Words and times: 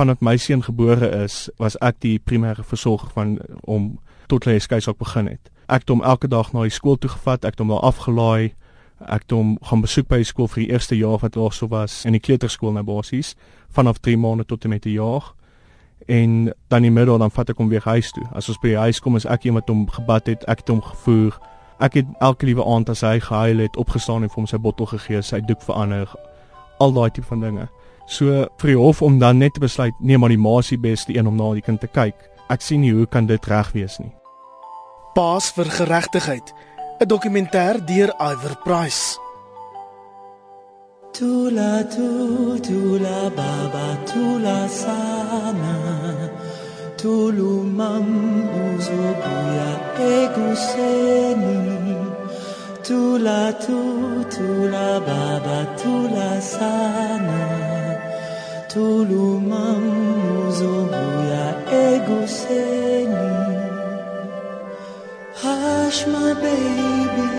vanaf 0.00 0.20
my 0.20 0.36
seun 0.36 0.62
gebore 0.64 1.08
is, 1.24 1.50
was 1.60 1.76
ek 1.84 1.98
die 2.00 2.16
primêre 2.18 2.64
versorger 2.64 3.10
van 3.12 3.36
om 3.68 3.98
tot 4.32 4.46
hy 4.48 4.56
skeisak 4.62 4.96
begin 5.00 5.28
het. 5.28 5.50
Ek 5.68 5.84
het 5.84 5.92
hom 5.92 6.00
elke 6.06 6.30
dag 6.30 6.54
na 6.54 6.64
die 6.64 6.72
skool 6.72 6.96
toe 6.96 7.10
gevat, 7.12 7.44
ek 7.44 7.58
het 7.58 7.60
hom 7.60 7.72
daar 7.74 7.84
afgelaai. 7.90 8.54
Ek 9.00 9.26
het 9.26 9.34
hom 9.36 9.58
gaan 9.68 9.82
besoek 9.84 10.08
by 10.08 10.22
die 10.22 10.28
skool 10.28 10.48
vir 10.52 10.62
die 10.62 10.70
eerste 10.72 10.96
jaar 10.96 11.20
wat 11.20 11.36
daar 11.36 11.52
so 11.56 11.68
was 11.68 12.04
in 12.08 12.16
die 12.16 12.22
kleuterskool 12.22 12.72
na 12.76 12.84
basies 12.84 13.34
vanaf 13.76 14.00
3 14.00 14.16
maande 14.20 14.44
tot 14.48 14.64
en 14.64 14.72
met 14.72 14.86
'n 14.86 14.96
jaar. 14.96 15.34
En 16.08 16.52
dan 16.68 16.84
in 16.84 16.88
die 16.88 16.96
middag 16.96 17.18
dan 17.18 17.30
vat 17.30 17.50
ek 17.50 17.58
hom 17.58 17.68
weer 17.68 17.84
huis 17.84 18.10
toe. 18.12 18.24
As 18.32 18.48
ons 18.48 18.58
by 18.58 18.68
die 18.68 18.80
huis 18.80 19.00
kom 19.00 19.16
is 19.16 19.26
ek 19.26 19.44
iemand 19.44 19.68
hom 19.68 19.88
gebad 19.88 20.26
het, 20.26 20.48
ek 20.48 20.58
het 20.58 20.68
hom 20.68 20.82
gevoer. 20.82 21.38
Ek 21.78 21.94
het 21.94 22.06
elke 22.20 22.46
liewe 22.46 22.64
aand 22.64 22.88
as 22.88 23.00
hy 23.00 23.20
gehuil 23.20 23.58
het, 23.58 23.76
opgestaan 23.76 24.22
en 24.22 24.28
vir 24.28 24.36
hom 24.36 24.46
sy 24.46 24.58
bottel 24.58 24.86
gegee, 24.86 25.22
sy 25.22 25.40
doek 25.40 25.62
verander, 25.62 26.08
al 26.78 26.92
daai 26.92 27.10
tipe 27.10 27.26
van 27.26 27.40
dinge. 27.40 27.68
So 28.10 28.26
vir 28.58 28.72
die 28.72 28.78
hof 28.78 29.02
om 29.06 29.20
dan 29.22 29.38
net 29.38 29.54
te 29.54 29.62
besluit 29.62 29.94
nee 30.00 30.18
maar 30.18 30.32
die 30.32 30.40
maasie 30.40 30.78
beste 30.78 31.14
een 31.14 31.30
om 31.30 31.36
na 31.38 31.52
die 31.54 31.62
kind 31.62 31.80
te 31.80 31.86
kyk. 31.86 32.16
Ek 32.50 32.60
sien 32.66 32.82
nie 32.82 32.90
hoe 32.92 33.06
kan 33.06 33.28
dit 33.30 33.46
reg 33.46 33.70
wees 33.76 34.00
nie. 34.02 34.10
Paas 35.14 35.52
vir 35.54 35.70
geregtigheid. 35.78 36.54
'n 37.00 37.06
Dokumentêr 37.06 37.78
deur 37.86 38.10
Iver 38.18 38.56
Price. 38.64 39.18
Tula 41.12 41.84
tu 41.94 42.58
tula 42.66 43.30
baba 43.38 43.88
tula 44.06 44.68
sana 44.68 45.76
Tulu 46.96 47.64
mam 47.78 48.08
uzubuya 48.66 49.70
eguseni 50.10 51.58
Tula 52.86 53.52
tu 53.64 53.80
tula 54.34 55.00
baba 55.08 55.58
tula 55.80 56.40
sana 56.40 57.99
tulumam 58.72 59.82
uzobuya 60.46 61.46
eguseni. 61.84 63.30
Hush 65.42 66.00
my 66.14 66.32
baby 66.44 67.30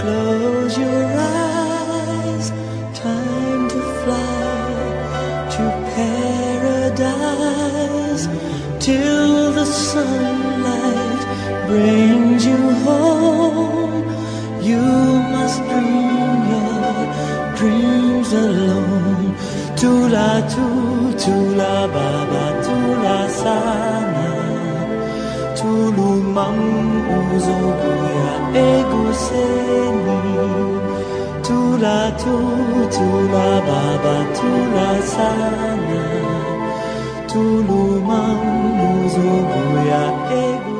close 0.00 0.74
your 0.84 1.04
eyes. 1.42 2.46
Time 2.94 3.62
to 3.72 3.80
fly 4.00 4.70
to 5.54 5.64
paradise. 5.94 7.44
Till 8.86 9.52
the 9.58 9.66
sunlight 9.90 11.22
brings 11.66 12.42
you 12.46 12.62
home 12.86 14.04
you 14.70 14.84
must 15.34 15.58
dream 15.70 16.40
your 16.52 16.98
dreams 17.58 18.30
alone 18.44 19.25
Tula 19.80 20.30
tu 20.52 20.66
tula 21.22 21.74
baba 21.94 22.44
tula 22.64 23.18
sana. 23.40 24.28
Tulu 25.58 26.08
mam 26.36 26.58
uzo 27.18 27.58
buya 27.80 28.32
eguseni 28.68 30.20
Tula 31.46 31.98
tu 32.22 32.36
tula 32.96 33.48
baba 33.68 34.16
tula 34.36 34.88
sana. 35.14 36.04
Tulu 37.30 37.82
mam 38.08 38.40
uzo 38.92 39.30
buya 39.52 40.04
eguseni 40.44 40.75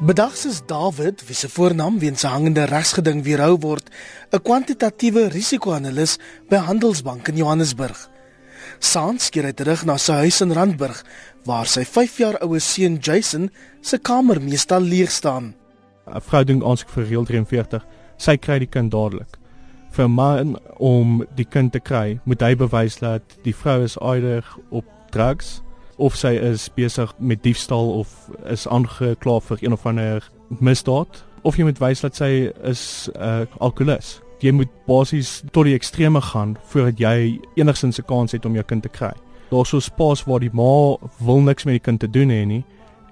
Bedags 0.00 0.44
is 0.44 0.60
David, 0.66 1.22
wie 1.26 1.34
se 1.34 1.48
voornaam 1.48 1.96
weens 1.98 2.20
sy 2.20 2.28
hangende 2.28 2.66
regsgeding 2.68 3.22
weerhou 3.24 3.56
word, 3.62 3.88
'n 4.30 4.42
kwantitatiewe 4.44 5.28
risiko-analis 5.32 6.18
by 6.50 6.56
Handelsbank 6.56 7.28
in 7.28 7.36
Johannesburg. 7.36 7.96
Saans 8.78 9.30
keer 9.30 9.44
hy 9.48 9.52
terug 9.52 9.86
na 9.86 9.96
sy 9.96 10.12
huis 10.12 10.40
in 10.40 10.52
Randburg 10.52 11.02
waar 11.46 11.64
sy 11.64 11.84
5 11.84 12.18
jaar 12.18 12.36
oue 12.44 12.60
seun 12.60 12.98
Jason 13.00 13.50
se 13.80 13.98
kamer 13.98 14.40
meestal 14.40 14.82
leeg 14.82 15.10
staan. 15.10 15.54
'n 16.06 16.20
Vrou 16.20 16.44
doen 16.44 16.62
aansoek 16.62 16.90
vir 16.90 17.04
reël 17.04 17.24
43. 17.24 17.86
Sy 18.18 18.36
kry 18.36 18.58
die 18.58 18.68
kind 18.68 18.92
dadelik. 18.92 19.38
Vir 19.92 20.04
'n 20.04 20.14
man 20.14 20.58
om 20.78 21.24
die 21.36 21.48
kind 21.48 21.72
te 21.72 21.80
kry, 21.80 22.20
moet 22.24 22.42
hy 22.42 22.54
bewys 22.54 22.98
dat 22.98 23.22
die 23.44 23.54
vrou 23.54 23.82
is 23.82 23.96
eider 23.96 24.44
op 24.70 24.84
drugs 25.10 25.62
of 25.96 26.16
sy 26.16 26.34
is 26.36 26.68
besig 26.76 27.12
met 27.18 27.42
diefstal 27.42 27.92
of 27.98 28.30
is 28.44 28.66
aangekla 28.68 29.40
vir 29.40 29.58
een 29.60 29.72
of 29.72 29.86
ander 29.86 30.30
misdaad 30.60 31.24
of 31.42 31.56
jy 31.56 31.64
moet 31.68 31.80
wys 31.80 32.02
dat 32.02 32.16
sy 32.18 32.50
is 32.64 33.08
'n 33.14 33.22
uh, 33.22 33.46
alkolikus. 33.60 34.20
Jy 34.40 34.52
moet 34.52 34.70
basies 34.86 35.42
tot 35.52 35.64
die 35.64 35.74
ekstreme 35.74 36.20
gaan 36.20 36.56
voordat 36.68 36.98
jy 36.98 37.40
enigsins 37.56 37.98
'n 37.98 38.04
kans 38.06 38.32
het 38.32 38.44
om 38.44 38.54
jou 38.54 38.64
kind 38.64 38.82
te 38.82 38.88
kry. 38.88 39.12
Daar's 39.50 39.68
so 39.68 39.76
'n 39.76 39.80
spaas 39.80 40.24
waar 40.24 40.40
die 40.40 40.52
ma 40.52 40.96
wil 41.18 41.40
niks 41.40 41.64
met 41.64 41.74
die 41.74 41.86
kind 41.86 42.00
te 42.00 42.10
doen 42.10 42.28
hê 42.28 42.44
nie 42.46 42.64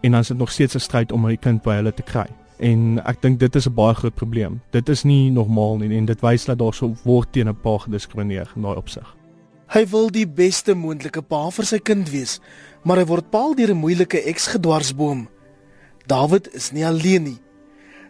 en 0.03 0.11
dan 0.12 0.21
is 0.21 0.28
dit 0.28 0.39
nog 0.39 0.51
steeds 0.51 0.75
'n 0.75 0.81
stryd 0.81 1.12
om 1.12 1.27
die 1.27 1.37
kind 1.37 1.62
by 1.62 1.75
hulle 1.75 1.95
te 1.95 2.03
kry. 2.03 2.27
En 2.59 3.01
ek 3.06 3.22
dink 3.22 3.39
dit 3.39 3.56
is 3.56 3.66
'n 3.66 3.75
baie 3.75 3.95
groot 3.95 4.15
probleem. 4.15 4.61
Dit 4.71 4.89
is 4.89 5.05
nie 5.05 5.31
normaal 5.31 5.77
nie 5.77 5.97
en 5.97 6.05
dit 6.05 6.21
wys 6.21 6.45
dat 6.45 6.59
daar 6.59 6.75
so 6.75 6.95
word 7.05 7.33
teen 7.33 7.49
'n 7.49 7.61
pa 7.62 7.78
gediskrimineer 7.78 8.51
in 8.56 8.62
daai 8.62 8.77
opsig. 8.77 9.15
Hy 9.75 9.89
wil 9.91 10.05
die 10.15 10.27
beste 10.31 10.77
moontlike 10.79 11.19
pa 11.27 11.49
vir 11.51 11.67
sy 11.67 11.81
kind 11.83 12.07
wees, 12.12 12.37
maar 12.87 13.01
hy 13.01 13.09
word 13.09 13.33
paal 13.33 13.57
deur 13.59 13.73
'n 13.75 13.83
moeilike 13.83 14.21
eks-gedwarsboom. 14.31 15.27
David 16.07 16.47
is 16.55 16.71
nie 16.71 16.87
alleen 16.87 17.23
nie. 17.23 17.41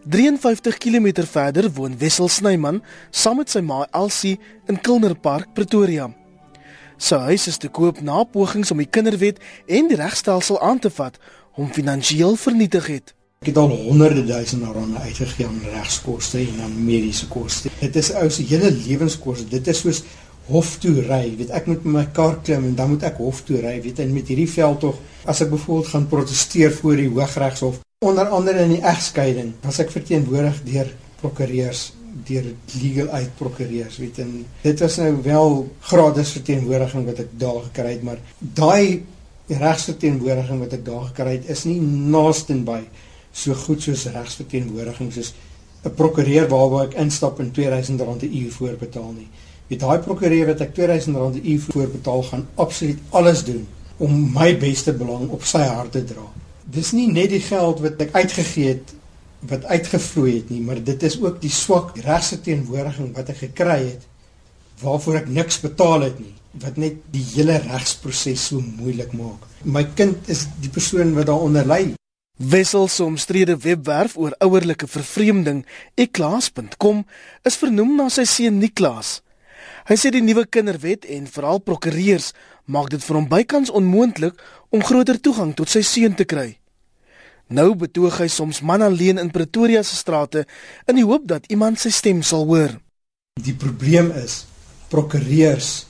53 0.05 0.77
km 0.77 1.25
verder 1.25 1.71
woon 1.73 1.97
Wessel 1.97 2.29
Snyman 2.29 2.83
saam 3.11 3.37
met 3.37 3.49
sy 3.49 3.61
ma 3.61 3.87
Elsie 3.93 4.39
in 4.69 4.77
Kilner 4.77 5.15
Park, 5.15 5.55
Pretoria. 5.55 6.13
Sy 6.99 7.17
huis 7.17 7.47
is 7.47 7.57
te 7.57 7.69
koop 7.69 8.03
na 8.03 8.25
pogings 8.25 8.71
om 8.71 8.79
die 8.79 8.91
kinderwet 8.91 9.41
en 9.67 9.89
die 9.89 9.97
regstelsel 9.97 10.61
aan 10.61 10.79
te 10.79 10.91
vat 10.91 11.17
hom 11.57 11.73
finansiëel 11.73 12.37
vernietig 12.37 12.87
het. 12.87 13.15
Ek 13.41 13.47
het 13.53 13.57
al 13.57 13.69
honderde 13.69 14.27
duisende 14.27 14.67
rande 14.67 14.99
uitgegee 14.99 15.47
aan 15.47 15.61
regskoste 15.73 16.39
en 16.39 16.61
aan 16.61 16.85
mediese 16.85 17.27
koste. 17.29 17.71
Dit 17.81 17.97
is 17.97 18.13
ou 18.13 18.31
se 18.31 18.43
hele 18.43 18.71
lewenskoste. 18.71 19.49
Dit 19.49 19.67
is 19.67 19.81
soos 19.81 20.03
hof 20.49 20.77
toe 20.82 21.00
ry. 21.06 21.37
Weet 21.38 21.50
ek 21.56 21.66
moet 21.71 21.84
met 21.84 21.94
my 21.94 22.05
kar 22.16 22.38
klim 22.44 22.65
en 22.71 22.75
dan 22.78 22.93
moet 22.93 23.06
ek 23.09 23.21
hof 23.22 23.43
toe 23.49 23.60
ry. 23.62 23.78
Weet 23.84 24.03
en 24.05 24.12
met 24.12 24.28
hierdie 24.28 24.50
veld 24.50 24.81
tog 24.81 25.00
as 25.25 25.41
ek 25.41 25.50
byvoorbeeld 25.55 25.93
gaan 25.93 26.09
proteseer 26.09 26.72
voor 26.72 27.00
die 27.00 27.09
Hooggeregshof 27.09 27.81
onder 28.05 28.28
andere 28.37 28.66
in 28.66 28.75
die 28.75 28.84
egskeiding, 28.84 29.55
was 29.65 29.78
ek 29.81 29.93
verteenwoordig 29.94 30.59
deur 30.66 30.91
prokureurs 31.22 31.93
deur 32.28 32.44
legal 32.78 33.09
aid 33.16 33.32
prokureurs 33.38 33.97
weet 33.99 34.21
en 34.22 34.34
dit 34.62 34.82
was 34.84 34.99
nou 35.00 35.09
wel 35.25 35.56
gratis 35.88 36.34
verteenwoordiging 36.37 37.09
wat 37.09 37.22
ek 37.25 37.32
daar 37.41 37.59
gekry 37.65 37.94
het 37.97 38.05
maar 38.06 38.21
daai 38.38 39.03
regsverteenwoordiging 39.49 40.61
wat 40.62 40.76
ek 40.78 40.84
daar 40.87 41.09
gekry 41.09 41.32
het 41.38 41.50
is 41.56 41.65
nie 41.69 41.81
naaste 41.82 42.55
by 42.69 42.78
so 43.34 43.56
goed 43.65 43.82
soos 43.82 44.06
regsverteenwoordiging 44.15 45.11
soos 45.16 45.32
'n 45.84 45.93
prokureur 45.99 46.47
waarby 46.49 46.84
ek 46.84 46.94
instap 47.03 47.41
en 47.41 47.50
R2000 47.53 48.22
'n 48.25 48.37
uur 48.41 48.53
voorbetaal 48.53 49.12
nie. 49.12 49.28
Met 49.69 49.81
daai 49.81 49.99
prokureur 50.05 50.47
wat 50.53 50.61
ek 50.61 50.75
R2000 50.77 51.15
'n 51.15 51.41
uur 51.43 51.61
voorbetaal 51.69 52.23
gaan 52.23 52.47
absoluut 52.55 52.99
alles 53.11 53.45
doen 53.45 53.67
om 53.97 54.33
my 54.33 54.59
beste 54.59 54.93
belang 54.93 55.29
op 55.31 55.45
sy 55.45 55.63
hart 55.63 55.93
te 55.93 56.05
dra. 56.05 56.27
Dis 56.65 56.93
nie 56.93 57.11
net 57.13 57.31
die 57.31 57.41
geld 57.41 57.81
wat 57.81 58.01
ek 58.01 58.15
uitgegee 58.15 58.69
het 58.69 58.95
wat 59.49 59.65
uitgevloei 59.65 60.37
het 60.37 60.51
nie, 60.51 60.61
maar 60.61 60.85
dit 60.85 61.03
is 61.03 61.21
ook 61.21 61.41
die 61.41 61.51
swak 61.53 61.97
regsverteenwoordiging 61.97 63.15
wat 63.17 63.29
ek 63.29 63.37
gekry 63.37 63.81
het 63.93 64.07
waarvoor 64.81 65.15
ek 65.21 65.29
niks 65.29 65.61
betaal 65.61 66.09
het 66.09 66.19
nie 66.19 66.35
wat 66.63 66.77
net 66.79 67.01
die 67.11 67.25
hele 67.35 67.59
regsproses 67.59 68.47
so 68.51 68.63
moeilik 68.63 69.13
maak. 69.13 69.43
My 69.65 69.85
kind 69.99 70.29
is 70.31 70.47
die 70.63 70.71
persoon 70.71 71.15
wat 71.17 71.27
daaronder 71.27 71.67
ly. 71.67 71.83
Wessel 72.39 72.89
se 72.89 73.05
omstrede 73.05 73.57
webwerf 73.63 74.17
oor 74.19 74.35
ouerlike 74.43 74.87
vervreemding, 74.91 75.65
eklas.com, 75.95 77.05
is 77.47 77.59
vernoem 77.59 77.95
na 77.99 78.09
sy 78.11 78.27
seun 78.27 78.59
Niklas. 78.63 79.21
Hy 79.84 79.97
sê 80.00 80.09
die 80.09 80.22
nuwe 80.25 80.47
kinderwet 80.49 81.05
en 81.12 81.27
veral 81.28 81.59
prokureurs 81.61 82.31
maak 82.65 82.89
dit 82.89 83.03
vir 83.05 83.19
hom 83.19 83.27
bykans 83.28 83.69
onmoontlik 83.69 84.38
om 84.73 84.81
groter 84.81 85.19
toegang 85.20 85.53
tot 85.53 85.69
sy 85.69 85.82
seun 85.85 86.14
te 86.17 86.25
kry. 86.25 86.55
Nou 87.53 87.75
betoog 87.76 88.17
hy 88.23 88.31
soms 88.32 88.62
man 88.64 88.81
alleen 88.81 89.20
in 89.20 89.29
Pretoria 89.35 89.82
se 89.85 89.99
strate 89.99 90.47
in 90.88 90.97
die 90.97 91.05
hoop 91.05 91.26
dat 91.29 91.50
iemand 91.53 91.82
sy 91.82 91.93
stem 91.93 92.23
sal 92.25 92.47
hoor. 92.49 92.73
Die 93.37 93.53
probleem 93.53 94.09
is 94.17 94.47
prokureurs 94.88 95.85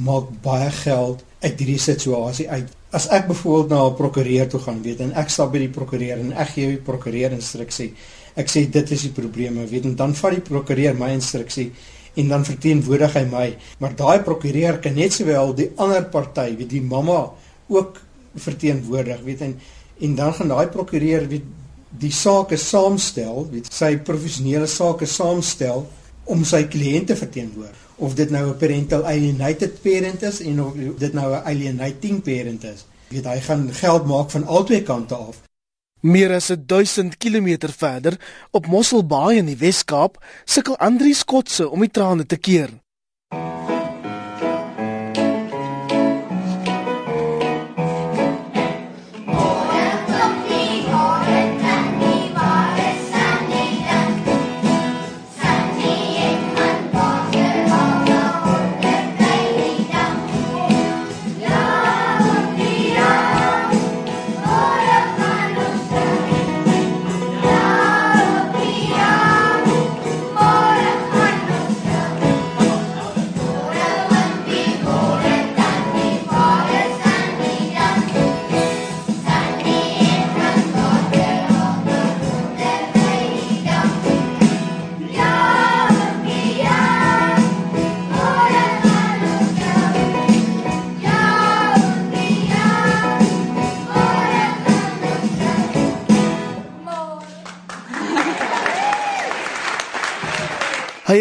maak 0.00 0.30
baie 0.42 0.70
geld 0.80 1.20
uit 1.44 1.60
hierdie 1.60 1.82
situasie 1.82 2.48
uit 2.48 2.72
as 2.94 3.10
ek 3.12 3.26
byvoorbeeld 3.28 3.70
na 3.74 3.84
'n 3.90 3.96
prokureur 3.98 4.48
toe 4.48 4.60
gaan, 4.60 4.80
weet 4.82 5.00
en 5.00 5.12
ek 5.12 5.28
stap 5.28 5.52
by 5.52 5.58
die 5.58 5.74
prokureur 5.76 6.18
en 6.18 6.32
ek 6.32 6.48
gee 6.48 6.66
die 6.66 6.84
prokureur 6.88 7.32
instruksie. 7.32 7.92
Ek 8.36 8.48
sê 8.48 8.70
dit 8.70 8.90
is 8.90 9.02
die 9.02 9.10
probleme, 9.10 9.66
weet 9.66 9.84
en 9.84 9.96
dan 9.96 10.14
vat 10.14 10.32
die 10.32 10.40
prokureur 10.40 10.94
my 10.94 11.10
instruksie 11.10 11.72
en 12.14 12.28
dan 12.28 12.44
verteenwoordig 12.44 13.14
hy 13.18 13.24
my. 13.30 13.46
Maar 13.78 13.96
daai 13.96 14.22
prokureur 14.26 14.78
kan 14.78 14.94
net 14.94 15.12
sowel 15.12 15.54
die 15.54 15.70
ander 15.76 16.04
party, 16.04 16.56
weet 16.56 16.70
die 16.70 16.82
mamma 16.82 17.30
ook 17.68 18.00
verteenwoordig, 18.34 19.22
weet 19.24 19.40
en 19.40 19.58
en 20.04 20.14
dan 20.18 20.34
gaan 20.34 20.48
daai 20.50 20.66
prokureur 20.68 21.28
weet 21.28 21.44
die 21.98 22.12
sake 22.12 22.56
saamstel, 22.58 23.46
weet 23.50 23.70
sy 23.72 23.96
professionele 23.96 24.66
sake 24.66 25.06
saamstel 25.06 25.86
om 26.24 26.42
sy 26.44 26.64
kliënte 26.66 27.16
verteenwoordig 27.16 27.84
of 27.96 28.14
dit 28.14 28.30
nou 28.30 28.48
'n 28.48 28.56
parental 28.56 29.06
alienated 29.06 29.82
parent 29.82 30.22
is 30.22 30.40
en 30.40 30.62
of 30.62 30.72
dit 30.98 31.12
nou 31.12 31.32
'n 31.32 31.44
alienating 31.44 32.22
parent 32.22 32.64
is. 32.64 32.86
Weet 33.08 33.24
hy 33.24 33.40
gaan 33.40 33.72
geld 33.72 34.06
maak 34.06 34.30
van 34.30 34.46
albei 34.46 34.82
kante 34.82 35.14
af. 35.14 35.36
Meer 36.04 36.34
as 36.36 36.50
1000 36.52 37.16
km 37.16 37.70
verder 37.72 38.18
op 38.52 38.66
Mosselbaai 38.68 39.38
in 39.38 39.46
die 39.48 39.56
Wes-Kaap 39.56 40.18
sukkel 40.44 40.76
Andri 40.76 41.14
Skotse 41.16 41.70
om 41.72 41.80
die 41.80 41.88
trane 41.88 42.26
te 42.28 42.36
keer. 42.36 42.68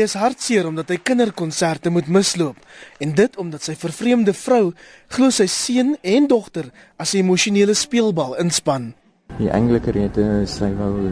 Is 0.03 0.15
hartseer 0.19 0.67
omdat 0.67 0.91
hy 0.91 0.97
kinderkonserte 1.01 1.91
moet 1.93 2.09
misloop 2.11 2.59
en 3.03 3.13
dit 3.15 3.37
omdat 3.41 3.63
sy 3.65 3.75
vervreemde 3.79 4.33
vrou 4.37 4.73
glo 5.15 5.31
sy 5.31 5.47
seun 5.47 5.95
en 6.01 6.27
dogter 6.27 6.69
as 6.97 7.13
'n 7.13 7.23
emosionele 7.23 7.73
speelbal 7.73 8.35
inspann. 8.43 8.93
Die 9.37 9.49
engelike 9.49 9.91
rede 9.91 10.23
is 10.43 10.57
sy 10.59 10.69
wou 10.77 11.09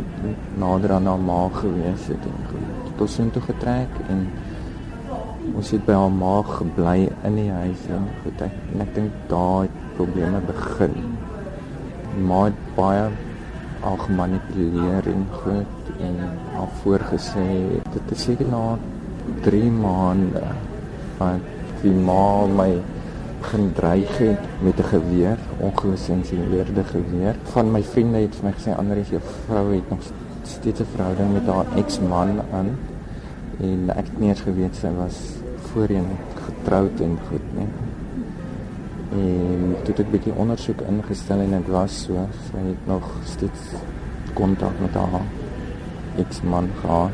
nader 0.61 0.91
aan 0.91 1.07
haar 1.09 1.17
ma 1.19 1.49
gewees 1.49 2.03
het 2.07 2.25
en 2.29 2.43
goed. 2.49 3.01
Ons 3.01 3.17
het 3.17 3.33
toe 3.33 3.41
getrek 3.41 3.89
en 4.09 4.27
ons 5.55 5.71
het 5.71 5.85
by 5.85 5.93
haar 5.93 6.13
ma 6.13 6.35
gebly 6.45 7.09
in 7.25 7.35
die 7.35 7.49
huis 7.49 7.88
en 7.89 8.05
goed. 8.23 8.41
Ek, 8.41 8.53
en 8.73 8.81
ek 8.85 8.93
dink 8.93 9.11
daai 9.31 9.69
probleme 9.95 10.41
begin. 10.51 10.93
Ma 12.27 12.45
het 12.45 12.59
baie 12.75 13.09
al 13.81 13.97
gemanipuleer 13.97 15.07
en 15.09 15.25
goed 15.41 15.81
en 16.07 16.15
al 16.57 16.69
voorgesê 16.81 17.48
dit 17.94 18.12
is 18.15 18.24
seker 18.30 18.50
na 18.51 18.77
3 19.45 19.71
maande 19.71 20.44
van 21.18 21.42
die 21.81 21.94
ma 21.94 22.45
my 22.48 22.71
begin 23.42 23.71
dreig 23.74 24.19
met 24.62 24.77
'n 24.80 24.83
geweer, 24.83 25.38
ongesensureerde 25.59 26.83
geweer. 26.83 27.36
Van 27.44 27.71
my 27.71 27.83
vriende 27.83 28.18
het 28.18 28.36
vir 28.36 28.45
my 28.45 28.51
gesê 28.51 28.77
Andries, 28.77 29.09
jou 29.09 29.21
vrou 29.48 29.74
het 29.74 29.89
nog 29.89 30.00
steeds 30.44 30.80
'n 30.80 30.86
verhouding 30.95 31.33
met 31.33 31.45
haar 31.45 31.65
eksman 31.75 32.42
aan 32.51 32.69
en 33.59 33.89
ek 33.89 34.06
het 34.06 34.19
nie 34.19 34.30
eens 34.30 34.42
geweet 34.42 34.75
sy 34.75 34.89
was 34.98 35.18
voorheen 35.71 36.07
getroud 36.45 37.00
en 37.00 37.18
goed 37.30 37.48
nie. 37.57 37.68
En 39.12 39.75
toe 39.83 39.94
het 39.94 40.00
ek 40.00 40.12
bietjie 40.12 40.33
ondersoek 40.33 40.81
ingestel 40.81 41.39
en 41.39 41.50
dit 41.50 41.68
was 41.68 42.03
so, 42.03 42.13
sy 42.51 42.57
het 42.57 42.88
nog 42.88 43.03
steeds 43.24 43.62
kontak 44.33 44.80
met 44.80 44.94
haar 44.94 45.21
eksman 46.31 46.72
gehad. 46.81 47.12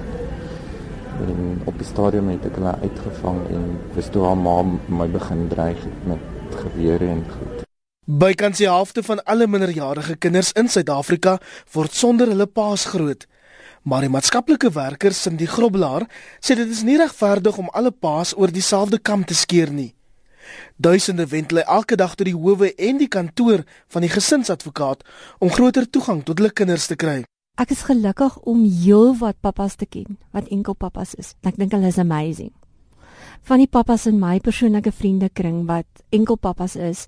En 1.18 1.62
op 1.66 1.78
die 1.78 1.88
stadium 1.88 2.30
het 2.30 2.46
ek 2.46 2.60
hulle 2.60 2.76
uitgevang 2.84 3.40
en 3.50 3.64
dis 3.96 4.10
toe 4.14 4.26
haar 4.28 4.38
ma 4.38 4.60
my 4.86 5.08
begin 5.10 5.48
dreig 5.50 5.80
met 6.06 6.60
gewere 6.62 7.10
en 7.16 7.24
goed. 7.32 7.64
Bykans 8.08 8.62
die 8.62 8.70
helfte 8.70 9.04
van 9.04 9.24
alle 9.26 9.48
minderjarige 9.48 10.16
kinders 10.16 10.54
in 10.56 10.70
Suid-Afrika 10.70 11.40
word 11.74 11.94
sonder 11.94 12.30
hulle 12.32 12.46
paas 12.48 12.86
groot. 12.94 13.26
Maar 13.84 14.06
die 14.06 14.12
maatskaplike 14.14 14.70
werker 14.76 15.16
Cindy 15.16 15.48
Grobelaar 15.50 16.06
sê 16.40 16.56
dit 16.60 16.70
is 16.72 16.84
nie 16.88 16.98
regverdig 17.02 17.58
om 17.58 17.72
alle 17.74 17.92
paas 17.92 18.36
oor 18.38 18.54
dieselfde 18.54 19.00
kam 19.00 19.26
te 19.26 19.36
skeer 19.36 19.74
nie. 19.74 19.94
Duisende 20.78 21.26
wend 21.28 21.52
hulle 21.52 21.66
elke 21.66 21.98
dag 22.00 22.14
tot 22.16 22.30
die 22.30 22.38
howe 22.38 22.70
en 22.76 23.02
die 23.02 23.10
kantoor 23.12 23.66
van 23.92 24.06
die 24.06 24.14
gesinsadvokaat 24.14 25.04
om 25.40 25.52
groter 25.52 25.90
toegang 25.90 26.24
tot 26.24 26.40
hulle 26.40 26.54
kinders 26.54 26.88
te 26.88 26.96
kry. 26.96 27.24
Ek 27.58 27.72
is 27.74 27.88
gelukkig 27.90 28.36
om 28.46 28.62
heelwat 28.62 29.40
pappas 29.42 29.76
te 29.76 29.88
ken 29.90 30.20
wat 30.30 30.50
enkel 30.54 30.76
pappas 30.78 31.16
is. 31.18 31.34
Ek 31.42 31.58
dink 31.58 31.74
hulle 31.74 31.90
is 31.90 31.98
amazing. 31.98 32.52
Van 33.50 33.58
die 33.58 33.70
pappas 33.70 34.06
in 34.06 34.20
my 34.22 34.38
persoonlike 34.46 34.94
vriendekring 34.94 35.64
wat 35.66 36.04
enkel 36.14 36.38
pappas 36.38 36.76
is, 36.78 37.08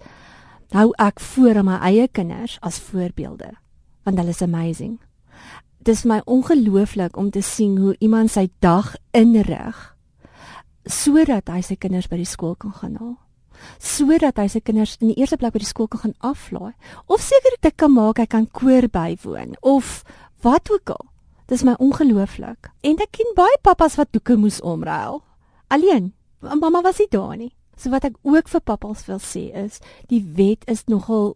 hou 0.73 0.89
ek 0.97 1.21
voor 1.21 1.61
aan 1.61 1.69
my 1.69 1.77
eie 1.91 2.07
kinders 2.07 2.57
as 2.65 2.81
voorbeelde 2.89 3.53
want 4.07 4.17
hulle 4.17 4.33
is 4.33 4.41
amazing. 4.41 4.97
Dit 5.85 5.93
is 5.99 6.05
my 6.09 6.17
ongelooflik 6.25 7.17
om 7.17 7.29
te 7.29 7.43
sien 7.45 7.77
hoe 7.77 7.93
iemand 8.01 8.31
sy 8.33 8.47
dag 8.63 8.95
inrig 9.13 9.77
sodat 10.89 11.51
hy 11.53 11.61
sy 11.61 11.75
kinders 11.77 12.07
by 12.09 12.17
die 12.17 12.29
skool 12.29 12.55
kan 12.57 12.73
gaan 12.73 12.95
haal 12.97 13.17
sodat 13.83 14.39
hy 14.39 14.47
sy 14.49 14.61
kinders 14.63 14.95
in 15.01 15.11
die 15.11 15.19
eerste 15.19 15.37
plek 15.37 15.53
by 15.53 15.61
die 15.61 15.69
skool 15.69 15.89
kan 15.91 16.01
gaan 16.05 16.15
aflaai 16.25 16.73
of 17.11 17.21
seker 17.21 17.57
dit 17.59 17.75
kan 17.77 17.91
maak 17.93 18.21
hy 18.21 18.27
kan 18.31 18.47
koor 18.55 18.87
bywoon 18.91 19.57
of 19.61 19.99
wat 20.41 20.71
ook 20.71 20.89
al. 20.89 21.05
Dis 21.49 21.63
my 21.63 21.73
ongelooflik. 21.81 22.69
En 22.85 22.99
ek 23.01 23.11
ken 23.17 23.33
baie 23.35 23.57
pappas 23.65 23.95
wat 23.97 24.11
doeke 24.13 24.37
moes 24.37 24.61
omruil. 24.61 25.23
Alleen, 25.67 26.13
mamma 26.39 26.81
was 26.85 26.99
nie 27.01 27.09
daar 27.09 27.37
nie. 27.37 27.53
So 27.79 27.89
wat 27.89 28.05
ek 28.05 28.17
ook 28.27 28.49
vir 28.51 28.61
pappas 28.61 29.05
wil 29.07 29.21
sê 29.23 29.49
is, 29.55 29.79
die 30.11 30.21
wet 30.35 30.65
is 30.67 30.85
nogal 30.91 31.35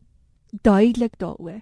duidelik 0.61 1.15
daaroor. 1.17 1.61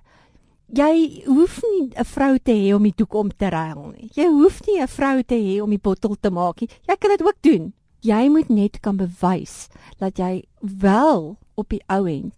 Jy 0.71 1.23
hoef 1.27 1.59
nie 1.63 1.91
'n 1.95 2.05
vrou 2.05 2.39
te 2.39 2.51
hê 2.51 2.73
om 2.75 2.83
die 2.83 2.95
doek 2.95 3.13
om 3.13 3.29
te 3.29 3.49
ruil 3.49 3.91
nie. 3.91 4.09
Jy 4.15 4.27
hoef 4.27 4.61
nie 4.67 4.81
'n 4.81 4.87
vrou 4.87 5.23
te 5.23 5.35
hê 5.35 5.61
om 5.61 5.69
die 5.69 5.79
bottel 5.79 6.15
te 6.15 6.29
maak 6.31 6.61
nie. 6.61 6.69
Jy 6.87 6.95
kan 6.95 7.09
dit 7.09 7.21
ook 7.21 7.41
doen. 7.41 7.73
Jy 8.01 8.29
moet 8.29 8.49
net 8.49 8.79
kan 8.79 8.97
bewys 8.97 9.67
dat 9.99 10.17
jy 10.17 10.43
wel 10.59 11.37
op 11.55 11.69
die 11.69 11.83
ou 11.87 12.07
end 12.07 12.33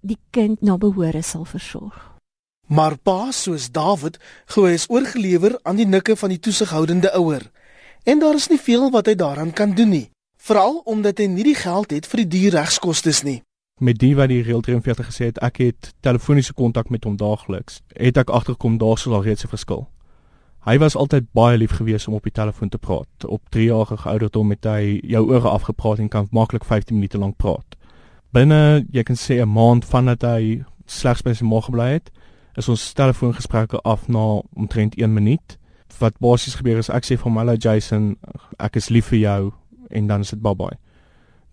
die 0.00 0.18
kind 0.30 0.62
na 0.62 0.76
behore 0.76 1.22
sal 1.22 1.44
versorg. 1.44 2.15
Maar 2.66 2.96
pa 2.98 3.30
soos 3.30 3.70
Dawid 3.70 4.18
glo 4.50 4.66
hy 4.66 4.74
is 4.74 4.88
oorgelewer 4.90 5.58
aan 5.62 5.78
die 5.78 5.86
nikke 5.86 6.16
van 6.18 6.32
die 6.34 6.40
toesighoudende 6.42 7.12
ouer. 7.14 7.44
En 8.04 8.18
daar 8.18 8.34
is 8.34 8.48
nie 8.50 8.58
veel 8.58 8.90
wat 8.90 9.06
hy 9.06 9.14
daaraan 9.14 9.52
kan 9.52 9.74
doen 9.74 9.90
nie, 9.90 10.06
veral 10.36 10.80
omdat 10.84 11.18
hy 11.18 11.26
nie 11.30 11.46
die 11.46 11.58
geld 11.58 11.94
het 11.94 12.06
vir 12.06 12.24
die 12.24 12.30
duur 12.34 12.58
regskoste 12.58 13.14
nie. 13.22 13.40
Met 13.78 13.98
die 14.00 14.14
wat 14.16 14.32
die 14.32 14.42
reël 14.42 14.62
43 14.64 15.06
gesê 15.10 15.28
het, 15.30 15.38
ek 15.44 15.60
het 15.60 15.92
telefoniese 16.00 16.54
kontak 16.56 16.90
met 16.90 17.04
hom 17.04 17.18
daagliks. 17.20 17.82
Het 17.92 18.16
ek 18.16 18.30
agterkom 18.30 18.78
daar 18.80 18.98
sou 18.98 19.14
al 19.14 19.22
reeds 19.22 19.44
'n 19.44 19.52
verskil. 19.52 19.86
Hy 20.66 20.78
was 20.78 20.96
altyd 20.96 21.28
baie 21.32 21.58
lief 21.58 21.70
geweest 21.78 22.08
om 22.08 22.14
op 22.14 22.22
die 22.22 22.32
telefoon 22.32 22.68
te 22.68 22.78
praat. 22.78 23.24
Op 23.24 23.42
3 23.50 23.66
jaar 23.66 23.86
ouderdom 24.04 24.50
het 24.50 24.64
hy 24.64 25.00
jou 25.02 25.22
ore 25.28 25.48
afgepraat 25.48 25.98
en 25.98 26.08
kan 26.08 26.26
maklik 26.30 26.64
15 26.64 26.94
minute 26.94 27.18
lank 27.18 27.36
praat. 27.36 27.76
Binne, 28.32 28.86
jy 28.90 29.02
kan 29.02 29.16
sê 29.16 29.38
'n 29.40 29.48
maand 29.48 29.84
vandat 29.84 30.22
hy 30.22 30.64
slegs 30.86 31.22
by 31.22 31.32
sy 31.32 31.44
ma 31.44 31.60
gebly 31.60 31.92
het, 31.92 32.10
is 32.56 32.68
ons 32.68 32.92
telefoongesprekke 32.92 33.80
af 33.84 34.08
na 34.08 34.40
omtrent 34.56 34.94
1 34.94 35.12
minuut. 35.12 35.58
Wat 35.98 36.18
basies 36.18 36.54
gebeur 36.54 36.78
is 36.78 36.88
ek 36.88 37.04
sê 37.04 37.16
vir 37.20 37.32
Mala 37.32 37.56
Jason, 37.56 38.16
ek 38.60 38.76
is 38.76 38.88
lief 38.90 39.12
vir 39.12 39.18
jou 39.18 39.52
en 39.90 40.06
dan 40.06 40.24
is 40.24 40.32
dit 40.32 40.42
bye 40.42 40.56
bye. 40.56 40.78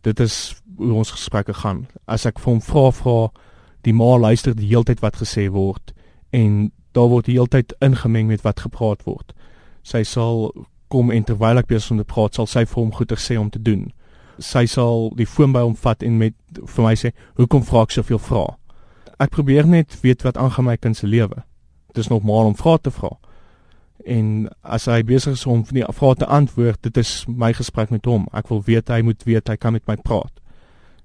Dit 0.04 0.20
is 0.20 0.56
hoe 0.78 0.94
ons 0.94 1.12
gesprekke 1.12 1.54
gaan. 1.54 1.86
As 2.08 2.26
ek 2.26 2.40
vir 2.40 2.54
hom 2.54 2.62
vra 2.62 2.90
vra, 2.92 3.18
die 3.84 3.94
ma 3.94 4.16
luister 4.18 4.56
die 4.56 4.68
hele 4.72 4.88
tyd 4.88 5.04
wat 5.04 5.20
gesê 5.20 5.50
word 5.52 5.94
en 6.32 6.72
daar 6.96 7.10
word 7.12 7.28
die 7.28 7.38
hele 7.38 7.52
tyd 7.52 7.76
ingemeng 7.84 8.28
met 8.28 8.44
wat 8.44 8.64
gepraat 8.64 9.04
word. 9.06 9.36
Sy 9.84 10.04
sal 10.08 10.52
kom 10.94 11.12
en 11.12 11.26
terwyl 11.28 11.60
ek 11.60 11.70
besig 11.72 11.92
om 11.92 12.00
te 12.00 12.08
praat, 12.08 12.36
sal 12.36 12.48
sy 12.48 12.64
vir 12.66 12.80
hom 12.80 12.92
goeie 12.96 13.20
sê 13.20 13.38
om 13.40 13.50
te 13.52 13.62
doen. 13.62 13.90
Sy 14.40 14.66
sal 14.70 15.10
die 15.18 15.28
foon 15.30 15.54
by 15.54 15.62
hom 15.66 15.76
vat 15.76 16.04
en 16.04 16.18
met 16.18 16.36
vir 16.58 16.84
my 16.86 16.96
sê, 16.96 17.12
"Hoekom 17.38 17.64
vra 17.64 17.84
ek 17.84 17.92
soveel 17.92 18.20
vrae?" 18.20 18.56
Ek 19.20 19.30
probeer 19.30 19.68
net 19.68 20.00
weet 20.02 20.24
wat 20.24 20.38
aangaan 20.38 20.66
my 20.66 20.78
kind 20.78 20.98
se 20.98 21.08
lewe. 21.08 21.44
Dit 21.94 22.04
is 22.06 22.10
normaal 22.10 22.52
om 22.52 22.56
vrae 22.56 22.80
te 22.82 22.92
vra. 22.92 23.12
En 24.06 24.50
as 24.62 24.86
hy 24.86 25.04
besig 25.04 25.38
is 25.38 25.46
om 25.46 25.64
die 25.72 25.86
vrae 25.86 26.16
te 26.16 26.26
antwoord, 26.26 26.82
dit 26.84 26.98
is 26.98 27.24
my 27.28 27.54
gesprek 27.54 27.90
met 27.94 28.06
hom. 28.06 28.28
Ek 28.34 28.50
wil 28.52 28.64
weet 28.66 28.90
hy 28.90 29.02
moet 29.02 29.24
weet 29.24 29.48
hy 29.48 29.56
kan 29.56 29.74
met 29.74 29.86
my 29.88 29.96
praat. 29.96 30.34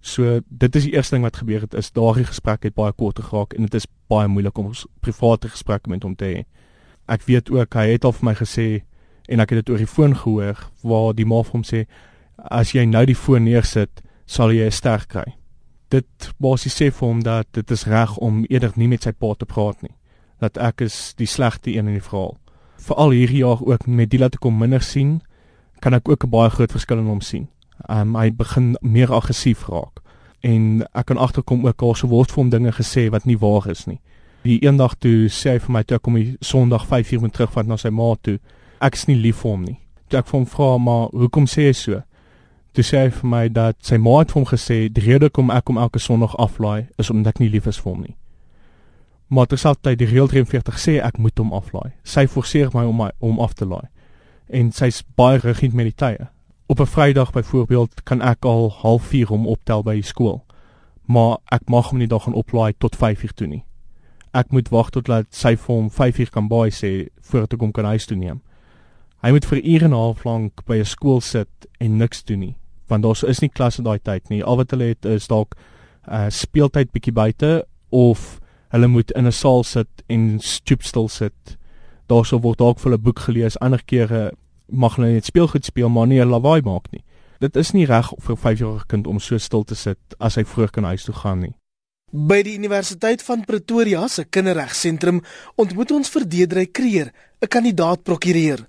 So 0.00 0.40
dit 0.48 0.76
is 0.76 0.86
die 0.86 0.94
eerste 0.94 1.16
ding 1.16 1.26
wat 1.26 1.40
gebeur 1.42 1.64
het 1.66 1.74
is 1.74 1.90
daardie 1.92 2.26
gesprek 2.26 2.62
het 2.62 2.74
baie 2.74 2.92
kort 2.92 3.18
geraak 3.18 3.54
en 3.54 3.66
dit 3.66 3.74
is 3.74 3.86
baie 4.08 4.28
moeilik 4.30 4.58
om 4.58 4.70
private 5.02 5.50
gesprekke 5.50 5.90
met 5.90 6.06
hom 6.06 6.14
te 6.16 6.24
hê. 6.24 6.44
Ek 7.08 7.26
weet 7.26 7.50
ook 7.50 7.74
hy 7.74 7.88
het 7.94 8.06
al 8.06 8.14
vir 8.14 8.28
my 8.30 8.34
gesê 8.38 8.68
en 9.28 9.42
ek 9.42 9.52
het 9.52 9.64
dit 9.64 9.72
oor 9.74 9.82
die 9.82 9.90
foon 9.90 10.14
gehoor 10.16 10.62
waar 10.86 11.10
die 11.18 11.26
ma 11.26 11.42
vir 11.42 11.58
hom 11.58 11.66
sê 11.66 11.84
as 12.38 12.72
jy 12.74 12.84
nou 12.86 13.02
die 13.06 13.18
foon 13.18 13.44
neersit, 13.44 14.02
sal 14.26 14.52
jy 14.54 14.66
'n 14.66 14.70
ster 14.70 15.04
kry. 15.08 15.34
Dit 15.88 16.32
basies 16.38 16.76
sê 16.76 16.90
vir 16.92 17.08
hom 17.08 17.22
dat 17.24 17.48
dit 17.56 17.70
is 17.70 17.86
reg 17.88 18.16
om 18.16 18.44
eerder 18.48 18.72
nie 18.76 18.88
met 18.88 19.02
sy 19.02 19.12
pa 19.12 19.32
te 19.34 19.46
praat 19.48 19.80
nie. 19.82 19.94
Dat 20.40 20.58
ek 20.60 20.84
is 20.84 21.14
die 21.16 21.26
slegte 21.26 21.70
een 21.70 21.88
in 21.88 21.96
die 21.96 22.04
verhaal. 22.04 22.36
Veral 22.78 23.10
hierdie 23.16 23.40
jaar 23.42 23.62
ook 23.64 23.86
met 23.86 24.10
die 24.10 24.20
laat 24.20 24.36
ek 24.36 24.44
hom 24.44 24.58
minder 24.58 24.84
sien, 24.84 25.20
kan 25.80 25.94
ek 25.94 26.08
ook 26.08 26.24
'n 26.24 26.30
baie 26.30 26.50
groot 26.50 26.72
verskil 26.72 26.98
in 26.98 27.06
hom 27.06 27.20
sien. 27.20 27.48
Um, 27.88 28.16
hy 28.16 28.30
begin 28.30 28.76
meer 28.82 29.12
aggressief 29.12 29.68
raak 29.68 30.02
en 30.40 30.86
ek 30.94 31.06
kan 31.06 31.18
agterkom 31.18 31.66
ook 31.66 31.82
al 31.82 31.94
so 31.94 32.08
word 32.08 32.30
vir 32.30 32.42
hom 32.42 32.50
dinge 32.50 32.72
gesê 32.72 33.08
wat 33.10 33.24
nie 33.24 33.38
waar 33.38 33.66
is 33.70 33.86
nie. 33.86 34.00
Die 34.42 34.60
eendag 34.62 34.94
toe 35.02 35.28
sê 35.28 35.56
hy 35.56 35.58
vir 35.58 35.72
my 35.72 35.82
toe 35.82 35.96
ek 35.98 36.02
kom 36.02 36.14
die 36.14 36.36
Sondag 36.40 36.86
5 36.86 37.12
uur 37.12 37.20
moet 37.20 37.34
terugvat 37.34 37.66
na 37.66 37.76
sy 37.76 37.90
ma 37.90 38.14
toe. 38.22 38.38
Ek 38.80 38.94
is 38.94 39.06
nie 39.08 39.16
lief 39.16 39.42
vir 39.42 39.50
hom 39.50 39.64
nie. 39.64 39.78
Toe 40.08 40.20
ek 40.20 40.26
vir 40.26 40.38
hom 40.38 40.46
vra 40.46 40.78
maar 40.78 41.08
hoekom 41.12 41.46
sê 41.50 41.66
jy 41.66 41.72
so? 41.72 42.02
Toe 42.78 42.84
sê 42.86 43.00
hy 43.02 43.10
vir 43.10 43.26
my 43.26 43.38
dat 43.50 43.74
sy 43.82 43.96
ma 43.98 44.20
het 44.20 44.30
vir 44.30 44.38
hom 44.38 44.44
gesê 44.46 44.76
die 44.86 45.02
rede 45.02 45.26
hoekom 45.26 45.48
ek 45.50 45.66
hom 45.66 45.80
elke 45.82 45.98
Sondag 45.98 46.36
aflaai 46.38 46.84
is 47.02 47.08
omdat 47.10 47.32
ek 47.32 47.40
nie 47.42 47.48
lief 47.50 47.64
is 47.66 47.80
vir 47.82 47.90
hom 47.90 48.04
nie. 48.04 48.12
Maar 49.34 49.48
terselfdertyd 49.50 49.98
die 49.98 50.06
reël 50.12 50.28
43 50.30 50.78
sê 50.78 50.94
ek 51.02 51.18
moet 51.18 51.42
hom 51.42 51.50
aflaai. 51.58 51.88
Sy 52.06 52.28
forceer 52.30 52.70
my 52.76 52.84
om 52.86 53.00
my 53.02 53.08
om 53.18 53.40
af 53.42 53.56
te 53.58 53.66
laai. 53.66 53.88
En 54.46 54.70
sy's 54.70 55.00
baie 55.18 55.40
rigied 55.42 55.74
met 55.74 55.90
die 55.90 55.96
tye. 56.04 56.28
Op 56.70 56.78
'n 56.78 56.86
Vrydag 56.86 57.32
byvoorbeeld 57.32 58.04
kan 58.04 58.22
ek 58.22 58.44
al 58.44 58.70
04:30 58.70 59.26
hom 59.34 59.50
optel 59.50 59.82
by 59.82 59.94
die 59.94 60.06
skool. 60.12 60.44
Maar 61.08 61.38
ek 61.50 61.66
mag 61.68 61.90
hom 61.90 61.98
nie 61.98 62.06
dan 62.06 62.20
gaan 62.20 62.38
oplaai 62.38 62.74
tot 62.78 62.94
5:00 62.94 63.34
toe 63.34 63.48
nie. 63.48 63.64
Ek 64.32 64.52
moet 64.52 64.68
wag 64.68 64.90
tot 64.90 65.08
laat 65.08 65.34
sy 65.34 65.56
vir 65.56 65.74
hom 65.74 65.90
5:00 65.90 66.30
kan 66.30 66.48
baie 66.48 66.70
sê 66.70 67.08
voordat 67.22 67.54
ek 67.54 67.60
hom 67.60 67.72
kan 67.72 67.84
huis 67.84 68.06
toe 68.06 68.16
neem. 68.16 68.40
Hy 69.22 69.30
moet 69.30 69.44
vir 69.44 69.58
ure 69.64 69.84
en 69.84 69.90
'n 69.90 69.98
half 69.98 70.24
lank 70.24 70.64
by 70.64 70.78
'n 70.78 70.84
skool 70.84 71.20
sit 71.20 71.66
en 71.80 71.96
niks 71.96 72.22
doen 72.22 72.38
nie, 72.38 72.56
want 72.88 73.02
daar 73.02 73.28
is 73.28 73.40
nie 73.40 73.50
klasse 73.50 73.82
daai 73.82 73.98
tyd 73.98 74.28
nie. 74.28 74.42
Al 74.42 74.56
wat 74.56 74.70
hulle 74.70 74.92
het 74.94 75.04
is 75.04 75.28
dalk 75.28 75.54
uh 76.08 76.28
speeltyd 76.32 76.92
bietjie 76.92 77.12
buite 77.12 77.66
of 77.90 78.40
hulle 78.72 78.88
moet 78.88 79.10
in 79.10 79.26
'n 79.26 79.32
saal 79.32 79.64
sit 79.64 80.04
en 80.08 80.40
stoepstil 80.40 81.08
sit. 81.08 81.58
Daarso 82.06 82.40
word 82.40 82.58
dalk 82.58 82.78
vir 82.80 82.92
'n 82.92 83.02
boek 83.02 83.18
gelees, 83.18 83.58
ander 83.60 83.82
kere 83.84 84.32
mag 84.68 84.96
hulle 84.96 85.12
net 85.12 85.24
speelgoed 85.24 85.64
speel 85.64 85.88
maar 85.88 86.06
nie 86.06 86.20
'n 86.20 86.28
lawaai 86.28 86.62
maak 86.62 86.90
nie. 86.92 87.04
Dit 87.40 87.56
is 87.56 87.72
nie 87.72 87.86
reg 87.86 88.12
vir 88.18 88.34
'n 88.34 88.40
5-jarige 88.40 88.86
kind 88.86 89.06
om 89.06 89.20
so 89.20 89.38
stil 89.38 89.64
te 89.64 89.74
sit 89.74 89.98
as 90.18 90.34
hy 90.34 90.44
vroeg 90.44 90.70
kan 90.70 90.84
huis 90.84 91.04
toe 91.04 91.14
gaan 91.14 91.40
nie. 91.40 91.54
By 92.12 92.42
die 92.42 92.56
Universiteit 92.56 93.22
van 93.22 93.44
Pretoria 93.44 94.08
se 94.08 94.24
kinderregsentrum 94.24 95.22
ontmoet 95.56 95.90
ons 95.90 96.08
vir 96.08 96.28
Deedrey 96.28 96.66
Kreer, 96.66 97.12
'n 97.42 97.46
kandidaat 97.46 98.02
prokureur. 98.02 98.66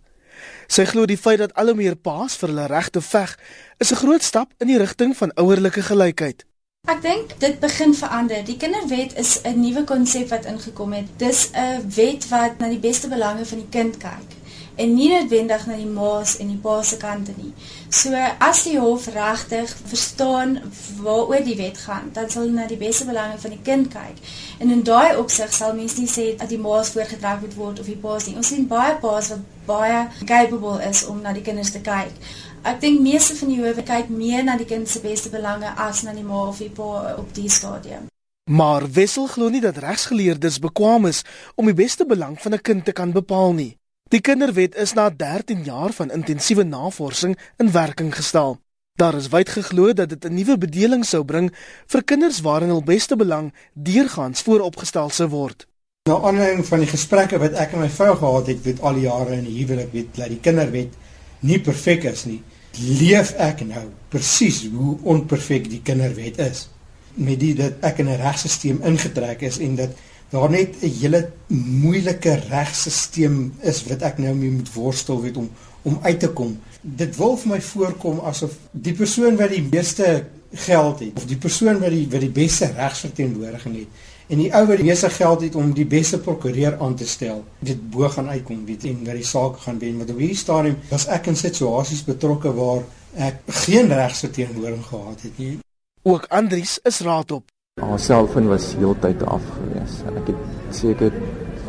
Sy 0.69 0.85
glo 0.85 1.07
die 1.09 1.17
feit 1.17 1.39
dat 1.41 1.53
al 1.57 1.71
hoe 1.71 1.75
meer 1.75 1.95
paas 1.97 2.35
vir 2.37 2.51
hulle 2.51 2.67
regte 2.69 3.01
veg, 3.01 3.33
is 3.81 3.91
'n 3.91 4.01
groot 4.03 4.23
stap 4.23 4.53
in 4.61 4.67
die 4.67 4.77
rigting 4.77 5.17
van 5.17 5.33
ouerlike 5.35 5.81
gelykheid. 5.81 6.45
Ek 6.87 7.01
dink 7.01 7.39
dit 7.39 7.59
begin 7.59 7.93
verander. 7.93 8.45
Die 8.45 8.57
kinderwet 8.57 9.17
is 9.17 9.41
'n 9.43 9.59
nuwe 9.59 9.83
konsep 9.83 10.29
wat 10.29 10.45
ingekom 10.45 10.93
het. 10.93 11.07
Dis 11.17 11.49
'n 11.53 11.89
wet 11.95 12.29
wat 12.29 12.59
na 12.59 12.69
die 12.69 12.79
beste 12.79 13.07
belange 13.07 13.45
van 13.45 13.57
die 13.57 13.69
kind 13.69 13.97
kyk 13.97 14.38
en 14.79 14.93
nie 14.95 15.09
noodwendig 15.11 15.65
na 15.67 15.75
die 15.75 15.89
ma's 15.91 16.37
en 16.39 16.51
die 16.53 16.59
pa 16.63 16.77
se 16.87 16.97
kante 16.97 17.33
nie. 17.37 17.51
So 17.91 18.15
as 18.39 18.63
die 18.63 18.77
hof 18.79 19.07
regtig 19.11 19.71
verstaan 19.91 20.57
waaroor 21.03 21.43
die 21.43 21.57
wet 21.59 21.77
gaan, 21.83 22.11
dan 22.15 22.29
sal 22.29 22.45
hulle 22.45 22.55
na 22.55 22.67
die 22.69 22.79
beste 22.79 23.07
belange 23.09 23.39
van 23.43 23.55
die 23.55 23.63
kind 23.63 23.89
kyk. 23.93 24.19
En 24.59 24.71
in 24.71 24.83
daai 24.87 25.17
opsig 25.19 25.51
sal 25.53 25.75
mense 25.75 25.99
nie 25.99 26.11
sê 26.11 26.29
dat 26.39 26.51
die 26.51 26.61
ma's 26.61 26.93
voorgetrek 26.95 27.41
moet 27.43 27.57
word 27.59 27.81
of 27.83 27.89
die 27.91 27.97
pa's 27.99 28.27
nie. 28.27 28.37
Ons 28.39 28.53
sien 28.53 28.67
baie 28.69 28.95
pa's 29.01 29.33
wat 29.33 29.43
baie 29.69 30.05
capable 30.25 30.77
is 30.87 31.03
om 31.05 31.19
na 31.21 31.33
die 31.35 31.43
kinders 31.45 31.73
te 31.75 31.81
kyk. 31.83 32.15
Ek 32.63 32.79
dink 32.83 33.01
meeste 33.03 33.35
van 33.39 33.51
die 33.51 33.59
howe 33.59 33.83
kyk 33.87 34.07
meer 34.11 34.45
na 34.47 34.55
die 34.59 34.67
kind 34.69 34.87
se 34.87 35.03
beste 35.03 35.31
belange 35.33 35.73
as 35.75 36.03
na 36.03 36.15
die 36.15 36.25
ma 36.27 36.45
of 36.47 36.63
die 36.63 36.71
pa 36.71 37.17
op 37.17 37.35
die 37.35 37.49
stadium. 37.51 38.07
Maar 38.49 38.87
Wessel 38.91 39.27
glo 39.27 39.49
nie 39.49 39.61
dat 39.61 39.77
regsgeleerdes 39.77 40.57
bekwam 40.59 41.05
is 41.05 41.21
om 41.55 41.67
die 41.69 41.77
beste 41.77 42.05
belang 42.05 42.39
van 42.41 42.53
'n 42.53 42.61
kind 42.61 42.85
te 42.85 42.91
kan 42.91 43.11
bepaal 43.11 43.53
nie. 43.53 43.78
Die 44.09 44.23
kinderwet 44.25 44.73
is 44.73 44.95
na 44.97 45.11
13 45.13 45.59
jaar 45.63 45.91
van 45.93 46.09
intensiewe 46.11 46.63
navorsing 46.65 47.35
in 47.61 47.71
werking 47.71 48.09
gestel. 48.15 48.55
Daar 48.97 49.13
is 49.15 49.27
wyd 49.29 49.49
geglo 49.53 49.93
dat 49.93 50.09
dit 50.09 50.25
'n 50.25 50.33
nuwe 50.33 50.57
bedeling 50.57 51.05
sou 51.05 51.23
bring 51.23 51.51
vir 51.87 52.03
kinders 52.03 52.41
waarin 52.41 52.73
hul 52.73 52.83
beste 52.83 53.15
belang 53.15 53.53
deurgangs 53.73 54.41
vooropgestel 54.41 55.09
sou 55.09 55.29
word. 55.29 55.67
Na 56.09 56.17
aanleiding 56.17 56.65
van 56.65 56.79
die 56.79 56.87
gesprekke 56.87 57.37
wat 57.37 57.53
ek 57.53 57.73
en 57.73 57.79
my 57.79 57.89
vrou 57.89 58.15
gehad 58.15 58.47
het 58.47 58.65
met 58.65 58.81
al 58.81 58.93
die 58.93 59.05
jare 59.05 59.33
in 59.33 59.45
die 59.45 59.57
huwelik, 59.59 59.91
weet 59.91 60.15
dat 60.15 60.27
die 60.27 60.39
kinderwet 60.41 60.93
nie 61.39 61.59
perfek 61.59 62.03
is 62.03 62.25
nie, 62.25 62.41
leef 62.81 63.33
ek 63.37 63.61
nou 63.61 63.87
presies 64.09 64.65
hoe 64.73 64.97
onperfek 65.03 65.69
die 65.69 65.81
kinderwet 65.83 66.37
is. 66.37 66.69
Met 67.13 67.39
die 67.39 67.53
dat 67.53 67.73
ek 67.81 67.97
in 67.99 68.09
'n 68.09 68.21
regstelsel 68.21 68.81
ingetrek 68.81 69.41
is 69.41 69.59
en 69.59 69.75
dat 69.75 69.89
daar 70.29 70.49
net 70.49 70.75
'n 70.81 70.93
hele 71.01 71.31
moeilike 71.47 72.33
regstelsel 72.49 73.51
is 73.61 73.83
wat 73.87 74.01
ek 74.01 74.17
nou 74.17 74.35
mee 74.35 74.51
moet 74.51 74.73
worstel 74.73 75.21
weet 75.21 75.37
om 75.37 75.49
om 75.81 75.99
uit 76.01 76.19
te 76.19 76.29
kom. 76.29 76.59
Dit 76.81 77.15
wil 77.15 77.37
vir 77.37 77.49
my 77.49 77.61
voorkom 77.61 78.19
asof 78.19 78.51
die 78.71 78.93
persoon 78.93 79.37
wat 79.37 79.49
die 79.49 79.67
meeste 79.71 80.25
geld 80.51 80.99
het 80.99 81.15
of 81.15 81.25
die 81.25 81.37
persoon 81.37 81.79
wat 81.79 81.89
die 81.89 82.07
wat 82.09 82.21
die 82.21 82.29
beste 82.29 82.71
regsverteenwoordiging 82.75 83.75
het 83.75 84.07
en 84.29 84.37
die 84.37 84.49
ou 84.53 84.65
wat 84.69 84.77
die 84.77 84.85
meeste 84.85 85.09
geld 85.09 85.41
het 85.41 85.55
om 85.55 85.71
die 85.73 85.85
beste 85.89 86.19
prokureur 86.19 86.77
aan 86.79 86.95
te 86.95 87.07
stel, 87.07 87.43
dit 87.59 87.79
bo 87.89 88.09
gaan 88.09 88.29
uitkom 88.29 88.65
weet 88.65 88.83
en 88.83 89.03
dat 89.03 89.17
die 89.17 89.25
saak 89.25 89.57
gaan 89.57 89.79
wen. 89.79 89.97
Want 89.97 90.11
op 90.13 90.21
hierdie 90.21 90.37
stadium 90.37 90.77
was 90.89 91.07
ek 91.07 91.31
in 91.31 91.39
situasies 91.39 92.03
betrokke 92.05 92.53
waar 92.53 92.83
ek 93.17 93.41
geen 93.65 93.89
regsverteenwoordiging 93.93 94.85
gehad 94.85 95.21
het 95.25 95.41
nie. 95.41 95.57
Ook 96.03 96.29
Andries 96.29 96.77
is 96.83 96.99
raad 96.99 97.31
op. 97.31 97.49
Haar 97.81 97.99
selfoon 97.99 98.47
was 98.47 98.73
heeltyd 98.77 99.23
af 99.23 99.41
gewees. 99.89 100.17
Ek 100.21 100.27
het 100.27 100.75
seker 100.75 101.11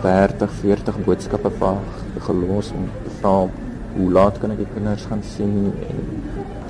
30, 0.03 0.53
40 0.63 1.01
boodskappe 1.05 1.51
vir 1.61 2.23
gelos 2.27 2.73
om 2.73 2.87
te 3.05 3.11
vra 3.21 3.35
hoe 3.91 4.11
laat 4.13 4.39
kan 4.41 4.53
ek 4.55 4.63
die 4.63 4.71
kinders 4.75 5.07
gaan 5.11 5.23
sien 5.23 5.73
en 5.89 6.07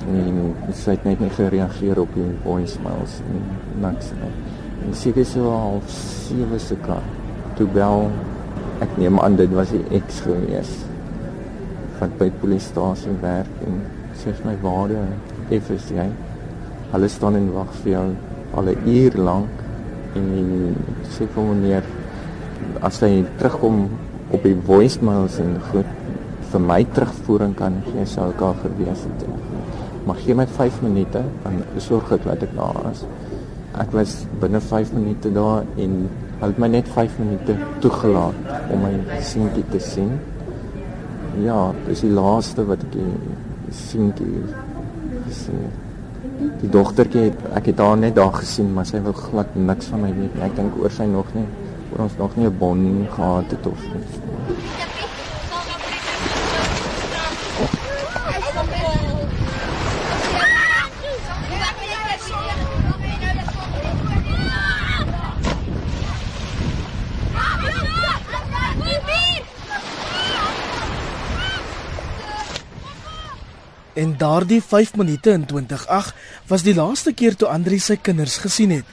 en 0.01 0.73
sy 0.73 0.95
het 0.95 1.03
net 1.05 1.19
nie 1.21 1.29
gereageer 1.29 1.99
op 2.01 2.09
die 2.17 2.25
voicemails 2.43 3.19
en 3.21 3.43
niks 3.83 4.09
nie. 4.17 4.31
En 4.81 4.95
seker 4.97 5.25
so 5.25 5.51
half 5.53 5.91
7 5.93 6.59
se 6.59 6.77
kant. 6.81 7.19
Toe 7.59 7.67
bel 7.69 8.09
ek 8.81 8.97
neem 8.97 9.19
aan 9.21 9.37
dit 9.37 9.51
was 9.53 9.69
die 9.69 9.83
ex 9.93 10.23
gewees 10.25 10.71
wat 11.99 12.15
by 12.17 12.31
die 12.31 12.41
polisiestasie 12.41 13.13
werk 13.21 13.61
en 13.67 13.83
sê 14.17 14.33
vir 14.33 14.47
my 14.47 14.55
waar 14.63 14.95
effens 15.53 15.91
jy 15.93 16.07
hulle 16.91 17.09
staan 17.13 17.37
en 17.37 17.51
wag 17.53 17.69
vir 17.83 17.91
jou 17.93 18.07
al 18.57 18.71
'n 18.73 18.89
uur 18.89 19.17
lank 19.21 19.60
en 20.19 20.75
sê 21.13 21.27
vir 21.33 21.49
meneer 21.49 21.87
as 22.85 22.99
hy 23.03 23.23
terugkom 23.39 23.83
op 24.31 24.45
die 24.47 24.55
voicemails 24.67 25.37
en 25.43 25.57
goed 25.71 25.89
vir 26.51 26.63
my 26.67 26.79
terugvoering 26.95 27.53
kan 27.59 27.77
gee 27.87 28.05
sou 28.09 28.29
ek 28.31 28.41
al 28.47 28.57
gewees 28.63 29.05
het. 29.07 29.27
Maar 30.05 30.19
gee 30.23 30.35
my 30.35 30.47
5 30.47 30.81
minute 30.85 31.21
dan 31.43 31.61
sorg 31.77 32.11
ek 32.17 32.25
dat 32.27 32.43
ek 32.47 32.55
daar 32.57 32.81
is. 32.91 33.05
Ek 33.79 33.93
was 33.95 34.17
binne 34.41 34.59
5 34.59 34.91
minute 34.97 35.31
daar 35.35 35.63
en 35.77 35.95
hulle 36.41 36.49
het 36.49 36.59
my 36.59 36.71
net 36.73 36.89
5 36.91 37.19
minute 37.21 37.55
toegelaat 37.83 38.73
om 38.73 38.83
my 38.87 39.21
seentjie 39.21 39.63
te 39.71 39.79
sien. 39.79 40.17
Ja, 41.45 41.69
dis 41.87 42.03
die 42.03 42.11
laaste 42.11 42.65
wat 42.67 42.83
ek 42.87 42.97
die 42.97 43.77
seentjie 43.77 44.43
gesien 45.27 45.63
het. 45.67 45.90
Die 46.61 46.69
dogtertjie, 46.73 47.31
ek 47.57 47.71
het 47.71 47.81
haar 47.83 47.97
net 48.01 48.15
daar 48.17 48.33
gesien, 48.33 48.71
maar 48.73 48.87
sy 48.89 49.01
wil 49.05 49.13
glad 49.17 49.55
niks 49.55 49.91
van 49.93 50.01
my 50.05 50.13
weet 50.15 50.37
nie. 50.37 50.45
Ek 50.47 50.55
dink 50.57 50.77
oor 50.81 50.93
sy 50.93 51.05
nog 51.09 51.29
nie, 51.37 51.45
oor 51.91 52.05
ons 52.07 52.17
nog 52.17 52.37
nie 52.37 52.47
'n 52.49 52.57
bonding 52.57 53.07
gehad 53.13 53.51
het 53.51 53.67
of 53.67 53.83
iets. 53.97 54.80
En 74.01 74.17
daardie 74.17 74.61
5 74.63 74.95
minute 74.95 75.29
in 75.29 75.45
2008 75.45 76.15
was 76.47 76.63
die 76.65 76.73
laaste 76.75 77.13
keer 77.13 77.35
toe 77.35 77.47
Andri 77.53 77.77
sy 77.79 77.99
kinders 78.01 78.39
gesien 78.41 78.71
het. 78.73 78.87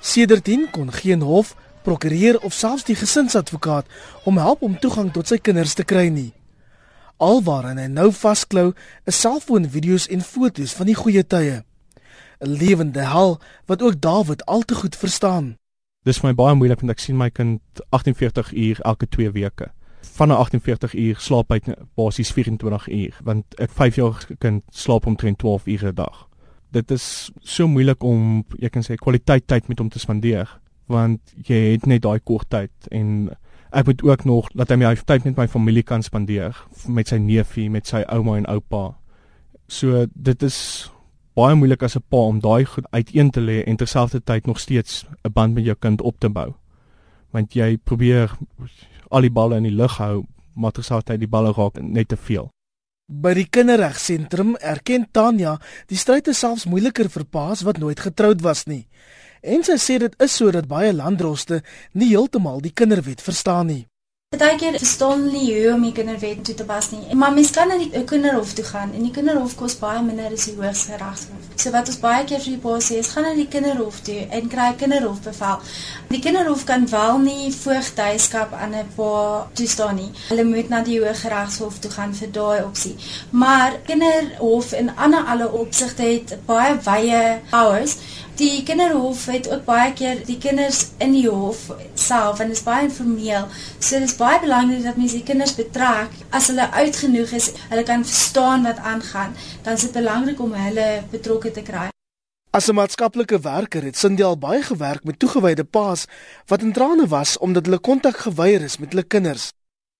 Sedertdien 0.00 0.70
kon 0.72 0.88
geen 0.92 1.20
hof, 1.20 1.52
prokureur 1.84 2.38
of 2.40 2.56
selfs 2.56 2.86
die 2.88 2.96
gesinsadvokaat 2.96 3.88
hom 4.24 4.38
help 4.40 4.62
om 4.64 4.78
toegang 4.80 5.10
tot 5.12 5.28
sy 5.28 5.36
kinders 5.36 5.74
te 5.76 5.84
kry 5.84 6.06
nie. 6.08 6.30
Alwaar 7.20 7.68
hy 7.74 7.88
nou 7.92 8.08
vasklou, 8.16 8.70
is 9.04 9.20
selfoonvideo's 9.20 10.08
en 10.08 10.24
foto's 10.24 10.72
van 10.78 10.88
die 10.88 10.96
goeie 10.96 11.24
tye. 11.24 11.60
'n 12.40 12.56
Lewende 12.62 13.04
hel 13.12 13.36
wat 13.68 13.82
ook 13.82 14.00
Dawid 14.00 14.46
al 14.46 14.62
te 14.62 14.74
goed 14.74 14.96
verstaan. 14.96 15.56
Dis 16.04 16.18
vir 16.18 16.30
my 16.30 16.34
baie 16.34 16.54
moeilik 16.54 16.80
want 16.80 16.96
ek 16.96 17.04
sien 17.04 17.16
my 17.16 17.28
kind 17.28 17.60
48 17.90 18.52
uur 18.52 18.80
elke 18.80 19.06
2 19.06 19.30
weke. 19.36 19.68
Van 20.02 20.28
'n 20.28 20.36
48 20.36 20.94
uur 20.94 21.16
slaap 21.18 21.50
hy 21.50 21.60
basies 21.94 22.32
24 22.32 22.88
uur 22.88 23.20
want 23.24 23.44
'n 23.58 23.68
5-jarige 23.68 24.36
kind 24.38 24.62
slaap 24.70 25.06
omtrent 25.06 25.38
12 25.38 25.66
ure 25.66 25.88
'n 25.88 25.94
dag. 25.94 26.28
Dit 26.70 26.90
is 26.90 27.30
so 27.40 27.68
moeilik 27.68 28.02
om 28.02 28.44
jy 28.58 28.68
kan 28.68 28.82
sê 28.82 28.94
kwaliteit 28.94 29.46
tyd 29.46 29.68
met 29.68 29.78
hom 29.78 29.88
te 29.88 29.98
spandeer 29.98 30.60
want 30.86 31.20
jy 31.46 31.72
het 31.72 31.86
net 31.86 32.02
daai 32.02 32.20
kort 32.20 32.50
tyd 32.50 32.70
en 32.90 33.30
ek 33.70 33.86
moet 33.86 34.02
ook 34.02 34.24
nog 34.24 34.48
laat 34.54 34.70
hy 34.70 34.76
my 34.76 34.94
tyd 34.94 35.24
met 35.24 35.36
my 35.36 35.48
familie 35.48 35.82
kan 35.82 36.02
spandeer 36.02 36.56
met 36.86 37.08
sy 37.08 37.16
neefie, 37.16 37.70
met 37.70 37.86
sy 37.86 38.02
ouma 38.08 38.36
en 38.36 38.46
oupa. 38.46 38.96
So 39.68 40.06
dit 40.14 40.42
is 40.42 40.90
baie 41.38 41.54
moeilik 41.54 41.82
as 41.82 41.96
'n 41.96 42.02
pa 42.08 42.16
om 42.16 42.40
daai 42.40 42.64
goed 42.64 42.86
uiteen 42.90 43.30
te 43.30 43.40
lê 43.40 43.62
en 43.64 43.76
terselfdertyd 43.76 44.46
nog 44.46 44.58
steeds 44.58 45.04
'n 45.24 45.32
band 45.32 45.54
met 45.54 45.64
jou 45.64 45.76
kind 45.78 46.00
op 46.00 46.18
te 46.18 46.28
bou. 46.28 46.54
Want 47.30 47.54
jy 47.54 47.76
probeer 47.76 48.30
al 49.10 49.26
die 49.26 49.34
balle 49.34 49.58
in 49.60 49.66
die 49.68 49.74
lug 49.74 49.98
hou, 49.98 50.24
maar 50.54 50.72
terselfdertyd 50.72 51.20
die 51.24 51.30
balle 51.30 51.52
raak 51.56 51.78
net 51.82 52.10
te 52.10 52.16
veel. 52.16 52.50
By 53.10 53.34
die 53.34 53.48
kinderregsentrum 53.50 54.54
erken 54.62 55.08
Tanya 55.10 55.56
die 55.90 55.98
stryd 55.98 56.30
is 56.30 56.38
selfs 56.44 56.68
moeiliker 56.70 57.10
vir 57.10 57.26
paas 57.26 57.64
wat 57.66 57.80
nooit 57.82 57.98
getroud 57.98 58.44
was 58.46 58.68
nie. 58.70 58.84
En 59.42 59.64
sy 59.66 59.78
sê 59.82 59.98
dit 59.98 60.14
is 60.22 60.36
sodat 60.36 60.68
baie 60.70 60.92
landdroste 60.94 61.62
nie 61.98 62.12
heeltemal 62.12 62.60
die 62.62 62.70
kinderwet 62.70 63.24
verstaan 63.24 63.72
nie. 63.72 63.84
Partykeer 64.30 64.76
verstaan 64.78 65.22
hulle 65.24 65.30
nie 65.34 65.46
hoe 65.54 65.70
om 65.74 65.80
die 65.82 65.90
kinderwet 65.90 66.44
toe 66.46 66.54
te 66.54 66.64
pas 66.64 66.86
nie. 66.92 67.14
Maar 67.18 67.32
mens 67.34 67.48
kan 67.50 67.66
na 67.66 67.78
die 67.80 68.02
kinderhof 68.06 68.52
toe 68.54 68.64
gaan 68.68 68.92
en 68.94 69.02
die 69.02 69.10
kinderhof 69.16 69.56
kos 69.58 69.74
baie 69.80 70.04
minder 70.06 70.36
as 70.36 70.44
die 70.46 70.54
hoogste 70.54 71.00
regshof. 71.00 71.48
So 71.58 71.72
wat 71.74 71.90
ons 71.90 71.98
baie 72.04 72.20
keer 72.30 72.38
vir 72.44 72.52
die 72.52 72.60
pa 72.62 72.76
sê 72.78 73.00
is 73.02 73.10
gaan 73.10 73.26
na 73.26 73.32
die 73.34 73.48
kinderhof 73.50 73.98
toe 74.06 74.20
en 74.38 74.46
kry 74.52 74.68
kinderhofbevel. 74.84 75.66
Die 76.12 76.22
kinderhof 76.22 76.62
kan 76.70 76.86
wel 76.92 77.18
nie 77.24 77.50
voogdyskap 77.56 78.54
aan 78.54 78.78
'n 78.84 78.94
pa 79.00 79.10
toestaan 79.62 79.98
nie. 79.98 80.12
Hulle 80.28 80.46
moet 80.52 80.70
na 80.70 80.84
die 80.86 81.00
hoë 81.02 81.16
regshof 81.34 81.82
toe 81.82 81.90
gaan 81.90 82.14
vir 82.14 82.30
daai 82.38 82.62
opsie. 82.62 82.96
Maar 83.30 83.80
kinderhof 83.90 84.72
in 84.72 84.94
ander 84.96 85.24
alle 85.26 85.52
opsigte 85.52 86.02
het 86.02 86.38
baie 86.46 86.78
wye 86.86 87.40
powers 87.50 87.98
die 88.40 88.62
kinderhof 88.64 89.26
het 89.28 89.48
ook 89.52 89.66
baie 89.66 89.92
keer 89.92 90.22
die 90.24 90.38
kinders 90.40 90.80
in 91.04 91.12
die 91.12 91.26
hof 91.28 91.66
self 91.98 92.40
en 92.40 92.54
is 92.54 92.62
baie 92.64 92.86
informeel. 92.86 93.48
So 93.78 93.98
dit 94.00 94.08
is 94.08 94.16
baie 94.16 94.40
belangrik 94.40 94.86
dat 94.86 94.96
mense 95.00 95.18
die 95.18 95.26
kinders 95.26 95.52
betrek 95.58 96.14
as 96.36 96.48
hulle 96.48 96.70
uitgenoeg 96.72 97.34
is, 97.36 97.50
hulle 97.68 97.84
kan 97.84 98.04
verstaan 98.06 98.64
wat 98.68 98.80
aangaan. 98.92 99.36
Dan 99.64 99.76
is 99.76 99.84
dit 99.88 99.92
belangrik 99.98 100.40
om 100.40 100.56
hulle 100.56 100.88
betrokke 101.12 101.52
te 101.52 101.64
kry. 101.66 101.88
As 102.50 102.68
'n 102.68 102.74
maatskaplike 102.74 103.40
werker 103.40 103.82
het 103.82 103.96
Cindy 103.96 104.24
al 104.24 104.38
baie 104.38 104.62
gewerk 104.62 105.04
met 105.04 105.18
toegewyde 105.18 105.64
paas 105.64 106.06
wat 106.46 106.62
in 106.62 106.72
trane 106.72 107.06
was 107.06 107.38
omdat 107.38 107.66
hulle 107.66 107.78
kontak 107.78 108.16
geweier 108.16 108.62
is 108.62 108.78
met 108.78 108.90
hulle 108.90 109.04
kinders. 109.04 109.52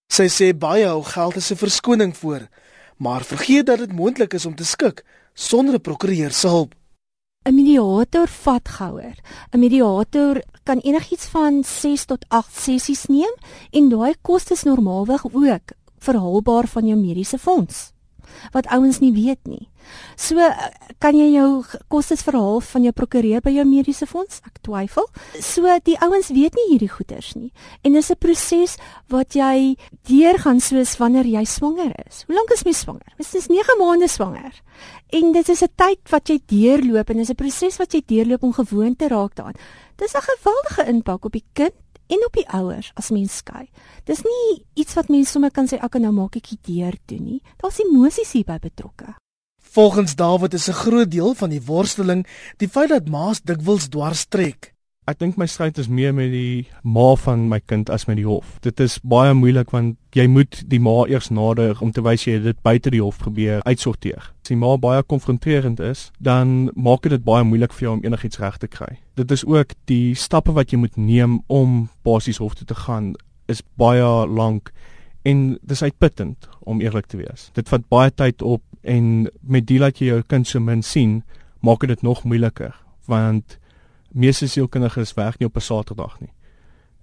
Sy 0.08 0.26
sê 0.26 0.56
baie 0.56 0.86
hou 0.86 1.02
geld 1.02 1.36
as 1.36 1.50
'n 1.52 1.56
verskoning 1.56 2.16
voor, 2.16 2.48
maar 2.96 3.24
vergeet 3.24 3.66
dat 3.66 3.78
dit 3.78 3.92
moontlik 3.92 4.34
is 4.34 4.46
om 4.46 4.54
te 4.54 4.64
skik 4.64 5.04
sonder 5.34 5.74
'n 5.74 5.80
prokureur 5.80 6.32
se 6.32 6.48
hulp. 6.48 6.79
'n 7.48 7.54
mediator 7.54 8.28
vat 8.28 8.68
gouer. 8.68 9.16
'n 9.52 9.58
Mediator 9.58 10.42
kan 10.62 10.78
enigiets 10.78 11.26
van 11.32 11.64
6 11.64 12.04
tot 12.04 12.24
8 12.28 12.56
sessies 12.64 13.06
neem 13.06 13.34
en 13.70 13.88
daai 13.88 14.14
kostes 14.20 14.62
normaalweg 14.62 15.24
ook 15.24 15.72
verhaalbaar 15.98 16.66
van 16.68 16.86
jou 16.86 16.98
mediese 16.98 17.38
fonds 17.38 17.92
wat 18.52 18.66
ouens 18.66 19.00
nie 19.00 19.12
weet 19.12 19.40
nie. 19.44 19.68
So 20.16 20.36
kan 21.00 21.16
jy 21.16 21.30
jou 21.32 21.64
kostes 21.88 22.22
verhaal 22.22 22.60
van 22.60 22.84
jou 22.86 22.92
prokureur 22.92 23.42
by 23.44 23.52
jou 23.54 23.64
mediese 23.66 24.06
fonds? 24.06 24.40
Ek 24.46 24.60
twyfel. 24.66 25.08
So 25.40 25.66
die 25.86 25.96
ouens 26.04 26.30
weet 26.34 26.56
nie 26.58 26.66
hierdie 26.72 26.90
goeders 26.92 27.34
nie. 27.34 27.52
En 27.82 27.92
dis 27.92 28.10
'n 28.10 28.20
proses 28.20 28.76
wat 29.08 29.34
jy 29.34 29.76
deurgaan 30.06 30.60
soos 30.60 30.96
wanneer 30.98 31.26
jy 31.26 31.44
swanger 31.44 31.92
is. 32.06 32.24
Hoe 32.26 32.36
lank 32.36 32.50
is 32.50 32.64
mens 32.64 32.80
swanger? 32.80 33.12
Dis 33.16 33.34
is 33.34 33.48
9 33.48 33.78
maande 33.78 34.08
swanger. 34.08 34.52
En 35.10 35.32
dit 35.32 35.48
is 35.48 35.62
'n 35.62 35.72
tyd 35.76 36.00
wat 36.10 36.28
jy 36.28 36.40
deurloop 36.46 37.10
en 37.10 37.16
dis 37.16 37.30
'n 37.30 37.34
proses 37.34 37.76
wat 37.78 37.92
jy 37.92 38.02
deurloop 38.06 38.42
om 38.42 38.52
gewoon 38.52 38.96
te 38.96 39.08
raak 39.08 39.34
daaraan. 39.34 39.58
Dis 39.96 40.14
'n 40.14 40.22
geweldige 40.22 40.86
impak 40.86 41.24
op 41.24 41.32
die 41.32 41.44
kind 41.52 41.74
en 42.10 42.26
op 42.26 42.36
die 42.36 42.46
ouers 42.48 42.90
as 42.98 43.10
mens 43.14 43.40
skei. 43.42 43.68
Dis 44.04 44.22
nie 44.26 44.60
iets 44.74 44.96
wat 44.98 45.10
mense 45.12 45.32
sommer 45.32 45.52
kan 45.54 45.70
sê 45.70 45.78
ek 45.78 45.94
kan 45.94 46.04
nou 46.06 46.12
maak 46.16 46.36
ek 46.36 46.52
dit 46.52 46.62
deur 46.74 46.96
doen 47.06 47.24
nie. 47.24 47.40
Daar's 47.62 47.80
emosies 47.84 48.34
hierby 48.36 48.58
betrokke. 48.58 49.14
Volgens 49.70 50.16
Dawid 50.18 50.54
is 50.54 50.68
'n 50.68 50.80
groot 50.82 51.10
deel 51.10 51.34
van 51.34 51.50
die 51.50 51.62
worsteling 51.62 52.26
die 52.58 52.68
feit 52.68 52.88
dat 52.88 53.08
ma's 53.08 53.40
dikwels 53.40 53.88
dwars 53.88 54.26
trek. 54.26 54.74
Ek 55.08 55.16
dink 55.16 55.38
my 55.40 55.46
stryd 55.48 55.78
is 55.80 55.88
meer 55.88 56.12
met 56.12 56.28
die 56.30 56.66
ma 56.84 57.14
van 57.18 57.46
my 57.48 57.58
kind 57.64 57.88
as 57.90 58.04
met 58.06 58.18
die 58.20 58.26
hof. 58.26 58.58
Dit 58.62 58.78
is 58.84 58.98
baie 59.00 59.32
moeilik 59.34 59.72
want 59.72 59.96
jy 60.14 60.26
moet 60.28 60.60
die 60.68 60.78
ma 60.82 61.06
eers 61.08 61.30
nader 61.32 61.80
om 61.80 61.90
te 61.96 62.04
wys 62.04 62.26
jy 62.26 62.36
het 62.36 62.44
dit 62.44 62.58
buite 62.66 62.92
die 62.92 63.00
hof 63.00 63.16
probeer 63.18 63.64
uitsorteer. 63.64 64.28
As 64.44 64.52
die 64.52 64.58
ma 64.60 64.74
baie 64.78 65.02
konfronterend 65.02 65.80
is, 65.80 66.10
dan 66.20 66.68
maak 66.76 67.08
dit 67.08 67.24
baie 67.24 67.46
moeilik 67.48 67.72
vir 67.74 67.86
jou 67.86 67.94
om 67.96 68.04
enigiets 68.04 68.42
reg 68.42 68.60
te 68.60 68.68
kry. 68.68 68.90
Dit 69.16 69.32
is 69.32 69.46
ook 69.48 69.72
die 69.90 70.12
stappe 70.14 70.52
wat 70.54 70.70
jy 70.70 70.82
moet 70.84 71.00
neem 71.00 71.40
om 71.48 71.88
basies 72.06 72.42
hof 72.44 72.58
toe 72.60 72.68
te 72.68 72.76
gaan 72.84 73.14
is 73.50 73.64
baie 73.80 74.06
lank 74.28 74.68
en 75.26 75.56
dis 75.64 75.82
uitputtend 75.82 76.46
om 76.60 76.84
eerlik 76.84 77.08
te 77.08 77.18
wees. 77.18 77.48
Dit 77.56 77.72
vat 77.72 77.88
baie 77.88 78.12
tyd 78.12 78.44
op 78.44 78.62
en 78.84 79.26
met 79.40 79.66
die 79.66 79.80
dat 79.80 79.98
jy 79.98 80.12
jou 80.12 80.22
kind 80.28 80.46
so 80.46 80.60
min 80.60 80.84
sien, 80.84 81.22
maak 81.64 81.88
dit 81.88 82.04
nog 82.04 82.22
moeiliker 82.28 82.76
want 83.08 83.56
meeste 84.12 84.48
sielkundiges 84.48 85.14
werk 85.14 85.38
nie 85.38 85.48
op 85.48 85.56
'n 85.56 85.60
Saterdag 85.60 86.20
nie. 86.20 86.32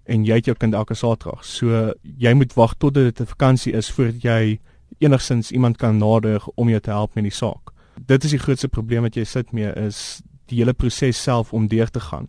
En 0.06 0.26
jy 0.26 0.36
het 0.36 0.46
jou 0.46 0.56
kind 0.56 0.74
elke 0.74 0.93
Saterdag. 0.93 1.46
So 1.46 1.93
jy 2.17 2.34
moet 2.34 2.54
wag 2.54 2.74
tot 2.78 2.93
dit 2.93 3.20
'n 3.20 3.26
vakansie 3.26 3.74
is 3.74 3.91
voordat 3.91 4.22
jy 4.22 4.60
enigsins 5.00 5.52
iemand 5.52 5.78
kan 5.78 5.98
nader 5.98 6.41
om 6.56 6.70
jou 6.70 6.80
te 6.80 6.89
help 6.89 7.15
met 7.15 7.24
die 7.24 7.34
saak. 7.34 7.72
Dit 8.06 8.24
is 8.24 8.32
die 8.32 8.39
grootste 8.39 8.67
probleem 8.67 9.02
wat 9.02 9.15
jy 9.15 9.24
sit 9.24 9.52
mee 9.52 9.72
is 9.76 10.22
die 10.46 10.58
hele 10.58 10.74
proses 10.74 11.24
self 11.24 11.54
om 11.54 11.67
deur 11.67 11.89
te 11.89 12.00
gaan. 12.00 12.28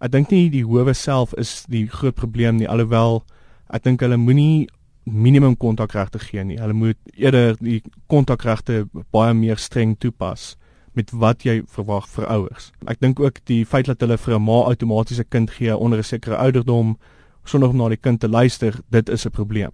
Ek 0.00 0.12
dink 0.12 0.30
nie 0.30 0.50
die 0.50 0.64
howe 0.64 0.94
self 0.94 1.34
is 1.34 1.64
die 1.68 1.86
groot 1.86 2.14
probleem 2.14 2.56
nie 2.56 2.68
alhoewel 2.68 3.24
ek 3.68 3.84
dink 3.84 4.00
hulle 4.00 4.16
moenie 4.16 4.68
minimum 5.08 5.56
kontakregte 5.56 6.20
gee 6.20 6.44
nie. 6.44 6.58
Hulle 6.60 6.76
moet 6.76 6.98
eerder 7.16 7.56
die 7.60 7.80
kontakregte 8.06 8.86
baie 9.12 9.34
meer 9.34 9.56
streng 9.60 9.96
toepas 10.00 10.56
met 10.98 11.14
wat 11.14 11.46
jy 11.46 11.60
verwag 11.70 12.08
vir 12.10 12.26
ouers. 12.34 12.72
Ek 12.90 13.00
dink 13.00 13.20
ook 13.22 13.40
die 13.50 13.62
feit 13.68 13.86
dat 13.86 14.02
hulle 14.02 14.18
vir 14.18 14.34
'n 14.34 14.42
ma 14.42 14.58
outomaties 14.70 15.20
'n 15.20 15.30
kind 15.30 15.50
gee 15.50 15.76
onder 15.76 15.98
'n 15.98 16.10
sekere 16.12 16.36
ouderdom 16.36 16.98
sonder 17.44 17.70
om 17.70 17.76
na 17.76 17.88
die 17.88 17.96
kind 17.96 18.20
te 18.20 18.28
luister, 18.28 18.74
dit 18.90 19.08
is 19.08 19.26
'n 19.26 19.30
probleem. 19.30 19.70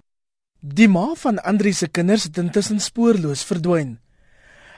Die 0.61 0.89
ma 0.89 1.15
van 1.15 1.39
Andri 1.43 1.73
se 1.73 1.89
kinders 1.89 2.25
het 2.25 2.39
intussen 2.39 2.81
spoorloos 2.81 3.45
verdwyn. 3.45 3.99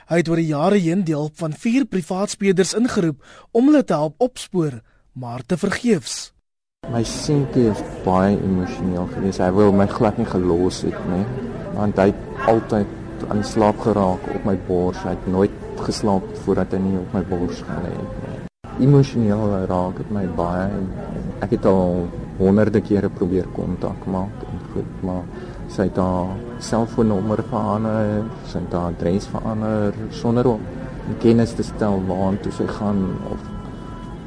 Hy 0.07 0.17
het 0.17 0.29
oor 0.29 0.35
die 0.35 0.51
jare 0.51 0.77
heen 0.77 1.03
die 1.03 1.15
hulp 1.15 1.37
van 1.37 1.53
vier 1.53 1.85
privaat 1.85 2.29
speurders 2.29 2.73
ingeroep 2.73 3.23
om 3.51 3.65
hulle 3.65 3.83
te 3.83 3.93
help 3.93 4.15
opspoor, 4.17 4.81
maar 5.13 5.41
te 5.45 5.57
vergeefs. 5.57 6.33
My 6.91 7.03
seentjie 7.03 7.69
is 7.71 7.81
baie 8.05 8.37
emosioneel 8.39 9.07
geweest. 9.07 9.39
Hy 9.39 9.51
wou 9.51 9.71
my 9.71 9.87
glad 9.87 10.17
nie 10.17 10.25
gelos 10.25 10.81
het 10.81 10.99
nie, 11.11 11.25
want 11.75 11.97
hy 11.97 12.05
het 12.11 12.47
altyd 12.47 12.87
aan 13.29 13.43
slaap 13.43 13.79
geraak 13.83 14.27
op 14.35 14.45
my 14.47 14.55
bors. 14.67 14.99
Hy 15.03 15.15
het 15.15 15.27
nooit 15.27 15.51
geslaap 15.83 16.25
voordat 16.43 16.73
hy 16.75 16.81
nie 16.83 16.99
op 16.99 17.15
my 17.15 17.23
bors 17.29 17.61
gelê 17.67 17.93
het 17.95 18.15
nie. 18.23 18.39
Emosioneel 18.87 19.65
raak 19.69 19.97
dit 20.01 20.13
my 20.13 20.25
baie. 20.37 20.69
Ek 21.45 21.55
het 21.57 21.65
al 21.69 22.07
honderde 22.37 22.81
kere 22.85 23.09
probeer 23.09 23.47
kontak 23.55 24.05
maak 24.05 24.45
en 24.45 24.63
goed, 24.73 25.03
maar 25.05 25.23
sy 25.73 25.87
het 25.89 25.97
haar 25.97 26.33
selfoonnommer 26.63 27.41
verander, 27.49 28.23
sy 28.45 28.61
het 28.61 28.77
haar 28.77 28.93
adres 28.93 29.27
verander 29.33 29.97
sonder 30.21 30.53
om 30.53 30.65
kennis 31.23 31.55
te 31.57 31.65
stel 31.65 32.01
waartoe 32.07 32.53
sy 32.53 32.67
gaan 32.79 33.03
of 33.31 33.43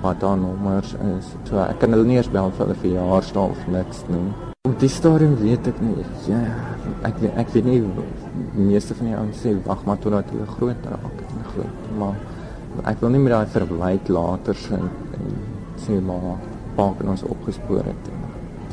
wat 0.02 0.22
haar 0.24 0.38
nommers 0.40 0.94
is. 1.16 1.34
So 1.48 1.60
ek 1.62 1.82
kan 1.82 1.94
hulle 1.94 2.08
nie 2.08 2.20
eens 2.20 2.32
bel 2.32 2.52
vir 2.56 2.66
hulle 2.66 2.80
verjaarsdag 2.84 3.58
of 3.58 3.68
niks 3.74 4.06
nie. 4.08 4.49
Op 4.68 4.76
die 4.76 4.88
stadium 4.92 5.38
weet 5.40 5.68
ek 5.70 5.78
nie. 5.80 6.02
Ja, 6.28 6.38
ek 7.08 7.22
ek 7.40 7.48
weet 7.54 7.64
nie 7.64 7.78
die 7.80 8.66
meeste 8.66 8.92
van 8.98 9.06
die 9.08 9.14
ouens 9.16 9.38
sê 9.40 9.54
wag 9.64 9.86
maar 9.88 9.96
totdat 10.04 10.28
hulle 10.34 10.48
groot 10.50 10.88
raak 10.90 11.22
groot, 11.54 11.86
maar 11.96 12.84
ek 12.92 13.00
wil 13.00 13.14
nie 13.14 13.22
met 13.22 13.32
daai 13.32 13.54
verwyk 13.54 14.10
later 14.12 14.58
sin 14.60 14.84
en 15.16 15.32
sê 15.86 15.96
maar 16.10 16.44
bank 16.76 17.00
ons 17.14 17.24
opgespoor 17.36 17.88
het. 17.88 18.12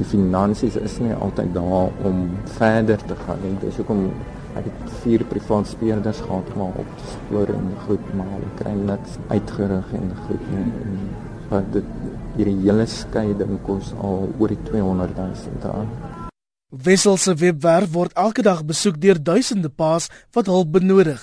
Die 0.01 0.09
finansies 0.11 0.75
is 0.75 0.99
nie 1.05 1.15
altyd 1.15 1.55
daar 1.55 1.95
om 2.11 2.19
verder 2.59 3.07
te 3.07 3.15
gaan 3.23 3.39
nie. 3.45 3.55
Dis 3.63 3.79
hoekom 3.79 4.09
ek 4.59 4.67
het 4.67 4.93
vier 5.05 5.23
privaat 5.31 5.71
speurders 5.71 6.19
gehad 6.27 6.51
om 6.57 6.67
op 6.67 6.95
te 6.99 7.13
spoor 7.15 7.55
en 7.55 7.71
goed 7.87 8.13
maar 8.19 8.35
hulle 8.35 8.51
kry 8.59 8.75
niks 8.83 9.15
uitgerig 9.31 9.95
en 10.03 10.11
goed 10.27 10.47
nie. 10.51 10.67
En 10.83 10.99
wat 11.55 11.75
dit 11.79 11.95
hierdie 12.37 12.59
hele 12.63 12.85
skeiding 12.89 13.57
kos 13.65 13.93
al 13.97 14.27
oor 14.37 14.53
die 14.53 14.59
200 14.69 15.17
000 15.17 15.71
aan. 15.73 15.89
Wissel 16.69 17.17
se 17.17 17.33
webwerf 17.39 17.93
word 17.93 18.13
elke 18.19 18.43
dag 18.43 18.65
besoek 18.67 18.99
deur 19.01 19.19
duisende 19.23 19.69
paas 19.69 20.09
wat 20.35 20.49
hulp 20.51 20.73
benodig. 20.75 21.21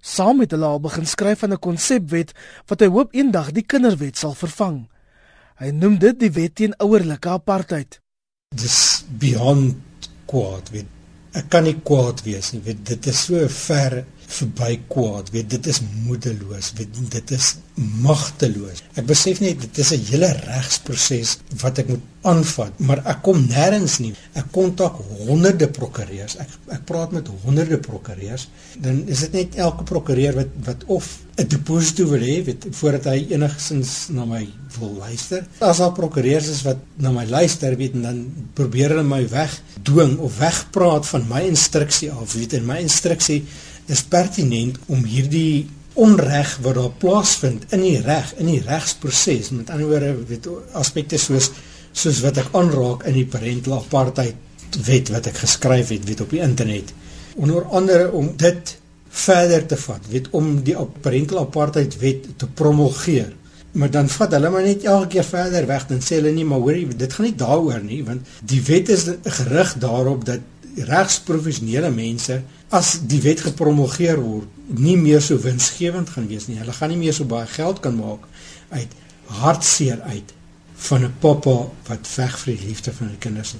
Saam 0.00 0.38
met 0.38 0.52
hulle 0.54 0.68
al 0.68 0.80
begin 0.84 1.06
skryf 1.06 1.42
van 1.42 1.52
'n 1.52 1.58
konsepwet 1.58 2.34
wat 2.68 2.80
hy 2.80 2.86
hoop 2.86 3.14
eendag 3.14 3.50
die 3.52 3.66
kinderwet 3.66 4.16
sal 4.16 4.34
vervang. 4.34 4.86
Hy 5.58 5.70
noem 5.70 5.98
dit 5.98 6.20
die 6.20 6.30
wet 6.30 6.54
teen 6.54 6.74
ouerlike 6.78 7.28
apartheid. 7.28 8.00
Dis 8.54 9.04
beyond 9.18 9.76
kwaad, 10.26 10.70
weet. 10.70 10.86
Ek 11.32 11.48
kan 11.50 11.64
nie 11.64 11.80
kwaad 11.82 12.22
wees 12.22 12.52
nie, 12.52 12.62
weet. 12.62 12.86
Dit 12.86 13.06
is 13.06 13.24
so 13.24 13.48
ver 13.48 14.04
verby 14.28 14.76
kwaad, 14.92 15.30
weet. 15.32 15.48
Dit 15.50 15.66
is 15.66 15.80
moedeloos, 16.04 16.72
weet. 16.76 17.00
Dit 17.12 17.32
is 17.36 17.54
magteloos. 18.02 18.82
Ek 18.98 19.06
besef 19.08 19.40
net 19.40 19.60
dit 19.62 19.78
is 19.78 19.92
'n 19.92 20.04
hele 20.10 20.30
regsproses 20.44 21.38
wat 21.62 21.78
ek 21.78 21.88
moet 21.88 22.04
aanvat, 22.22 22.78
maar 22.78 23.00
ek 23.06 23.22
kom 23.22 23.46
nêrens 23.46 23.98
nie. 24.02 24.12
Ek 24.34 24.50
kontak 24.52 24.98
honderde 25.26 25.68
prokureurs. 25.68 26.36
Ek 26.36 26.48
ek 26.74 26.84
praat 26.84 27.12
met 27.12 27.28
honderde 27.44 27.78
prokureurs. 27.78 28.48
Dan 28.78 29.04
is 29.06 29.20
dit 29.20 29.32
net 29.32 29.54
elke 29.54 29.84
prokureur 29.84 30.34
wat 30.34 30.48
wat 30.64 30.84
of 30.86 31.18
'n 31.38 31.46
deposito 31.46 32.06
wil 32.10 32.20
hê, 32.20 32.44
weet, 32.44 32.66
voordat 32.70 33.04
hy 33.04 33.26
enigsins 33.30 34.08
na 34.10 34.24
my 34.24 34.42
wil 34.78 34.94
luister. 34.98 35.46
As 35.60 35.80
al 35.80 35.92
prokureurs 35.92 36.48
is 36.48 36.62
wat 36.66 36.78
na 36.96 37.12
my 37.14 37.24
luister, 37.26 37.76
weet, 37.76 37.94
en 37.94 38.02
dan 38.02 38.48
probeer 38.54 38.88
hulle 38.88 39.06
my 39.06 39.22
weg 39.30 39.60
dwing 39.82 40.18
of 40.18 40.38
wegpraat 40.38 41.06
van 41.06 41.28
my 41.28 41.44
instruksie 41.46 42.10
af, 42.10 42.32
weet, 42.32 42.52
en 42.58 42.66
my 42.66 42.80
instruksie 42.82 43.44
is 43.88 44.04
pertinent 44.04 44.78
om 44.86 45.04
hierdie 45.04 45.66
onreg 45.98 46.58
wat 46.62 46.76
daar 46.78 46.92
plaasvind 47.02 47.64
in 47.74 47.82
die 47.82 47.98
reg 48.04 48.34
in 48.38 48.50
die 48.52 48.62
regsproses 48.62 49.50
met 49.50 49.70
ander 49.74 49.90
woorde 49.90 50.12
weet 50.28 50.46
aspekte 50.78 51.18
soos 51.18 51.50
soos 51.92 52.20
wat 52.22 52.38
ek 52.42 52.52
aanraak 52.58 53.06
in 53.08 53.16
die 53.18 53.26
parental 53.26 53.80
apartheid 53.80 54.36
wet 54.88 55.10
wat 55.14 55.30
ek 55.30 55.40
geskryf 55.42 55.92
het 55.94 56.04
weet 56.08 56.20
op 56.20 56.34
die 56.34 56.42
internet. 56.44 56.92
Onder 57.36 57.64
andere 57.64 58.10
om 58.12 58.30
dit 58.36 58.74
verder 59.08 59.64
te 59.66 59.76
vat 59.80 60.08
weet 60.12 60.28
om 60.36 60.58
die 60.64 60.76
parental 61.02 61.40
apartheid 61.46 61.96
wet 62.02 62.28
te 62.36 62.46
promulgeer. 62.46 63.32
Maar 63.78 63.90
dan 63.90 64.08
vat 64.08 64.32
hulle 64.36 64.50
maar 64.50 64.66
net 64.66 64.84
elke 64.84 65.14
keer 65.14 65.24
verder 65.24 65.66
weg 65.68 65.86
dan 65.88 66.04
sê 66.04 66.18
hulle 66.18 66.32
nie 66.34 66.46
maar 66.48 66.62
hoor 66.64 66.94
dit 67.02 67.12
gaan 67.12 67.26
nie 67.28 67.38
daaroor 67.38 67.82
nie 67.84 68.02
want 68.04 68.38
die 68.52 68.60
wet 68.68 68.92
is 68.92 69.06
gerig 69.24 69.74
daarop 69.80 70.24
dat 70.28 70.44
regsprofessionele 70.84 71.90
mense 71.90 72.42
as 72.70 72.98
die 73.08 73.20
wet 73.24 73.40
gepromulgeer 73.46 74.20
word 74.20 74.48
nie 74.68 74.96
meer 75.00 75.22
so 75.24 75.38
winsgewend 75.40 76.10
gaan 76.12 76.28
wees 76.28 76.48
nie. 76.48 76.58
Hulle 76.60 76.74
gaan 76.76 76.92
nie 76.92 77.00
meer 77.00 77.16
so 77.16 77.24
baie 77.24 77.46
geld 77.46 77.80
kan 77.80 77.96
maak 77.96 78.26
uit 78.70 78.92
hartseer 79.40 80.00
uit 80.12 80.34
van 80.88 81.04
'n 81.04 81.14
pappa 81.20 81.56
wat 81.88 82.06
veg 82.06 82.38
vir 82.38 82.56
die 82.56 82.66
liefde 82.66 82.92
van 82.92 83.08
sy 83.10 83.16
kinders. 83.18 83.56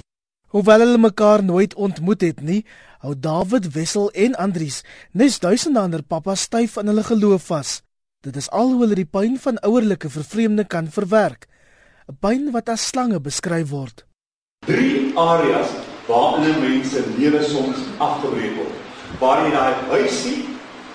Hoewel 0.49 0.79
hulle 0.79 0.97
mekaar 0.97 1.43
nooit 1.43 1.73
ontmoet 1.73 2.21
het 2.21 2.41
nie, 2.41 2.65
hou 2.99 3.13
David 3.19 3.71
Wessel 3.73 4.09
en 4.11 4.35
Andries 4.35 4.83
nes 5.11 5.39
duisende 5.39 5.79
ander 5.79 6.03
pappas 6.03 6.41
styf 6.41 6.77
aan 6.77 6.87
hulle 6.87 7.03
geloof 7.03 7.43
vas. 7.43 7.81
Dit 8.21 8.35
is 8.35 8.49
al 8.49 8.71
hoe 8.71 8.81
hulle 8.81 8.95
die 8.95 9.05
pyn 9.05 9.37
van 9.39 9.59
ouerlike 9.59 10.09
vervreemding 10.09 10.67
kan 10.67 10.91
verwerk. 10.91 11.47
'n 12.09 12.17
Pyn 12.19 12.51
wat 12.51 12.69
as 12.69 12.87
slange 12.87 13.19
beskryf 13.19 13.69
word. 13.69 14.05
Drie 14.65 15.17
areas 15.17 15.88
waarin 16.09 16.49
'n 16.49 16.61
mens 16.61 16.91
se 16.91 17.03
lewe 17.17 17.41
soms 17.43 17.77
afgebreek 17.97 18.55
word. 18.57 18.75
Waar 19.19 19.45
jy 19.45 19.51
daai 19.51 19.73
huisie 19.89 20.49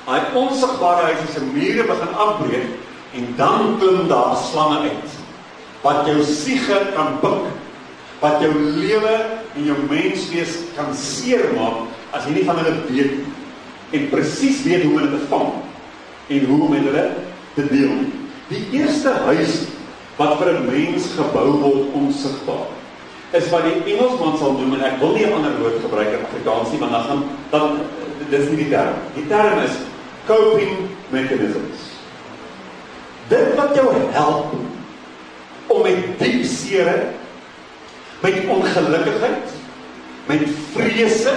Hy 0.05 0.19
onsigbare 0.37 1.07
huis 1.09 1.31
se 1.33 1.41
mure 1.49 1.85
begin 1.89 2.17
afbreek 2.21 2.73
en 3.17 3.29
dan 3.39 3.77
klim 3.81 4.09
daar 4.11 4.35
slange 4.37 4.91
uit 4.91 5.21
wat 5.85 6.07
jou 6.09 6.19
siege 6.25 6.77
kan 6.97 7.19
pik, 7.21 7.49
wat 8.21 8.41
jou 8.41 8.53
lewe 8.53 9.15
en 9.55 9.67
jou 9.69 9.77
menswees 9.89 10.59
kan 10.77 10.93
seermaak 10.97 11.87
as 12.17 12.25
jy 12.29 12.37
nie 12.39 12.45
van 12.49 12.61
hulle 12.61 12.85
weet 12.89 13.97
en 13.97 14.07
presies 14.13 14.63
weet 14.65 14.85
hoe 14.85 14.93
om 14.93 15.01
hulle 15.01 15.13
te 15.17 15.31
vang 15.33 15.51
en 16.37 16.47
hoe 16.51 16.61
om 16.69 16.77
hulle 16.77 17.05
te 17.57 17.67
deel. 17.73 17.97
Die 18.53 18.63
eerste 18.77 19.13
huis 19.25 19.63
wat 20.19 20.37
vir 20.41 20.53
'n 20.53 20.69
mens 20.69 21.09
gebou 21.17 21.49
word 21.65 21.97
onsigbaar 21.97 22.69
is 23.35 23.51
wat 23.51 23.67
die 23.67 23.95
Engelsman 23.95 24.37
sal 24.39 24.55
noem 24.55 24.77
en 24.77 24.85
ek 24.87 25.01
wil 25.01 25.15
nie 25.15 25.27
'n 25.27 25.33
ander 25.35 25.57
woord 25.59 25.81
gebruik 25.83 26.13
in 26.15 26.23
Afrikaans 26.27 26.71
nie 26.71 26.79
want 26.79 26.93
dan 26.93 27.05
gaan 27.09 27.23
dan 27.51 27.81
dis 28.31 28.49
nie 28.51 28.57
die 28.65 28.71
term. 28.71 28.95
Die 29.15 29.27
term 29.27 29.59
is 29.59 29.75
coping 30.27 30.89
mechanisms. 31.11 31.91
Dit 33.29 33.55
wat 33.57 33.75
jou 33.75 33.91
help 34.13 34.55
om 35.67 35.83
met 35.83 36.19
diep 36.19 36.45
seer, 36.45 37.11
met 38.21 38.47
ongelukkigheid, 38.49 39.53
met 40.27 40.43
vrese 40.73 41.35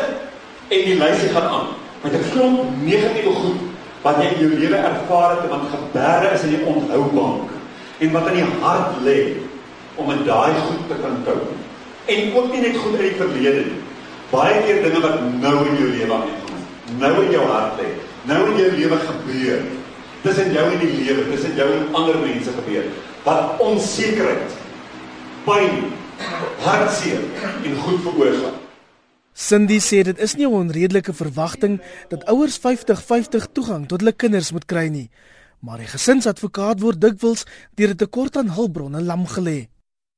en 0.67 0.86
die 0.86 0.97
lysie 0.99 1.29
gaan 1.33 1.49
aan. 1.49 1.67
Met 2.03 2.13
'n 2.13 2.29
klomp 2.31 2.62
negatiewe 2.83 3.33
goed 3.33 3.62
wat 4.01 4.21
jy 4.21 4.27
in 4.33 4.39
jou 4.39 4.60
lewe 4.60 4.75
ervaar 4.75 5.41
het 5.41 5.49
want 5.49 5.69
gebeure 5.73 6.33
is 6.33 6.43
in 6.43 6.49
die 6.49 6.65
onthoubank 6.65 7.49
en 7.99 8.12
wat 8.12 8.27
in 8.27 8.33
die 8.33 8.49
hart 8.62 9.01
lê 9.03 9.33
om 9.95 10.07
met 10.07 10.25
daai 10.25 10.53
goed 10.53 10.83
te 10.88 10.95
kan 11.01 11.23
cope. 11.25 11.66
En 12.08 12.34
ook 12.36 12.52
nie 12.52 12.62
net 12.62 12.78
goed 12.78 13.00
uit 13.00 13.10
die 13.10 13.20
verlede 13.20 13.63
nie. 13.67 13.80
Baie 14.32 14.62
keer 14.63 14.84
dinge 14.84 15.00
wat 15.04 15.22
nou 15.41 15.56
in 15.67 15.76
jou 15.80 15.89
lewe 15.89 16.13
aangaan. 16.13 16.67
Nou 17.00 17.13
in 17.26 17.32
jou 17.32 17.46
hart 17.48 17.80
lê 17.82 17.89
nou 18.28 18.43
in 18.52 18.58
jou 18.60 18.72
lewe 18.76 19.00
gebeur. 19.00 19.65
Dis 20.24 20.39
in 20.43 20.54
jou 20.56 20.63
en 20.67 20.80
die 20.82 20.93
lewe, 21.00 21.26
dis 21.32 21.46
in 21.48 21.56
jou 21.60 21.67
en 21.72 21.86
ander 21.96 22.17
mense 22.20 22.54
gebeur. 22.60 22.88
Wat 23.24 23.62
onsekerheid, 23.63 24.56
pyn, 25.46 25.91
hartseer 26.65 27.22
en 27.63 27.78
goed 27.86 28.02
veroorsaak. 28.06 28.63
Cindy 29.38 29.78
sê 29.84 30.02
dit 30.04 30.20
is 30.20 30.34
nie 30.36 30.48
'n 30.48 30.54
onredelike 30.54 31.13
verwagting 31.13 31.80
dat 32.10 32.26
ouers 32.26 32.58
50-50 32.58 33.48
toegang 33.54 33.88
tot 33.88 34.00
hulle 34.00 34.12
kinders 34.12 34.52
moet 34.52 34.65
kry 34.65 34.88
nie, 34.88 35.10
maar 35.62 35.78
die 35.78 35.88
gesinsadvokaat 35.88 36.82
word 36.82 37.02
dikwels 37.02 37.46
deur 37.76 37.89
'n 37.89 37.96
tekort 37.96 38.38
aan 38.38 38.50
hulpbronne 38.50 39.02
lam 39.02 39.28
gelê. 39.28 39.70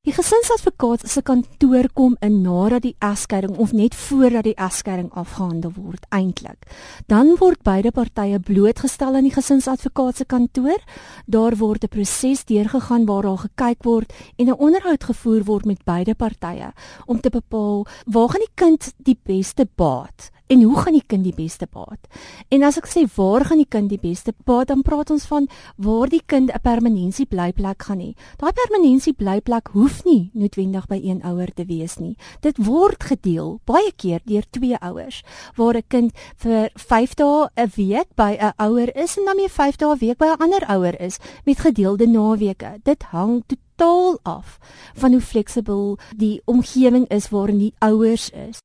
Die 0.07 0.13
gesinsadvokaat 0.15 1.01
se 1.11 1.19
kantoor 1.27 1.89
kom 1.91 2.13
in 2.23 2.37
nadat 2.39 2.85
die 2.85 2.93
egskeiding 3.03 3.57
of 3.59 3.73
net 3.75 3.97
voordat 3.99 4.45
die 4.47 4.53
egskeiding 4.55 5.09
afgehandel 5.11 5.73
word 5.75 6.05
eintlik. 6.15 6.69
Dan 7.11 7.33
word 7.41 7.65
beide 7.67 7.91
partye 7.91 8.39
blootgestel 8.39 9.19
aan 9.19 9.27
die 9.27 9.33
gesinsadvokaat 9.35 10.21
se 10.21 10.25
kantoor. 10.25 10.79
Daar 11.27 11.59
word 11.59 11.83
'n 11.83 11.91
proses 11.91 12.45
deurgegaan 12.45 13.05
waar 13.05 13.27
daar 13.27 13.43
gekyk 13.43 13.83
word 13.83 14.13
en 14.37 14.47
'n 14.47 14.59
onderhoud 14.67 15.03
gevoer 15.03 15.43
word 15.43 15.65
met 15.65 15.83
beide 15.83 16.15
partye 16.15 16.71
om 17.05 17.19
te 17.19 17.29
bepaal 17.29 17.85
waar 18.05 18.29
gaan 18.29 18.45
die 18.47 18.55
kind 18.55 18.93
die 18.97 19.19
beste 19.23 19.67
baat 19.75 20.31
en 20.49 20.63
hoe 20.65 20.79
gaan 20.81 20.95
die 20.97 21.05
kind 21.05 21.23
die 21.23 21.35
beste 21.35 21.67
baat? 21.69 22.07
En 22.49 22.63
as 22.65 22.79
ek 22.81 22.87
sê 22.89 23.03
waar 23.15 23.45
gaan 23.45 23.61
die 23.61 23.69
kind 23.69 23.89
die 23.91 24.01
beste 24.01 24.33
baat, 24.47 24.71
dan 24.71 24.81
praat 24.85 25.11
ons 25.13 25.27
van 25.29 25.45
waar 25.77 26.09
die 26.09 26.23
kind 26.25 26.49
'n 26.49 26.61
permanensie 26.63 27.25
blyplek 27.25 27.83
gaan 27.85 28.01
hê. 28.01 28.15
Daai 28.37 28.53
permanensie 28.53 29.13
blyplek 29.13 29.69
hoef 29.73 30.03
nie 30.05 30.31
noodwendig 30.33 30.87
by 30.87 30.99
een 31.03 31.21
ouer 31.23 31.53
te 31.53 31.65
wees 31.65 31.97
nie. 31.99 32.17
Dit 32.41 32.57
word 32.57 33.03
gedeel 33.03 33.59
baie 33.65 33.91
keer 33.95 34.21
deur 34.25 34.43
twee 34.49 34.75
ouers 34.81 35.23
waar 35.55 35.77
'n 35.77 35.87
kind 35.87 36.11
vir 36.37 36.69
5 36.75 37.13
dae 37.15 37.49
'n 37.55 37.69
week 37.75 38.07
by 38.15 38.37
'n 38.39 38.53
ouer 38.57 38.95
is 38.95 39.17
en 39.17 39.25
dan 39.25 39.37
weer 39.37 39.49
5 39.49 39.77
dae 39.77 39.93
'n 39.93 39.99
week 39.99 40.17
by 40.17 40.25
'n 40.25 40.41
ander 40.41 40.65
ouer 40.67 40.99
is 41.01 41.19
met 41.45 41.59
gedeelde 41.59 42.07
naweke. 42.07 42.79
Dit 42.83 43.03
hang 43.03 43.43
totaal 43.45 44.19
af 44.23 44.57
van 44.95 45.11
hoe 45.11 45.21
fleksibel 45.21 45.97
die 46.17 46.41
omgewing 46.45 47.07
is 47.09 47.29
waarin 47.29 47.57
die 47.57 47.73
ouers 47.79 48.29
is. 48.29 48.59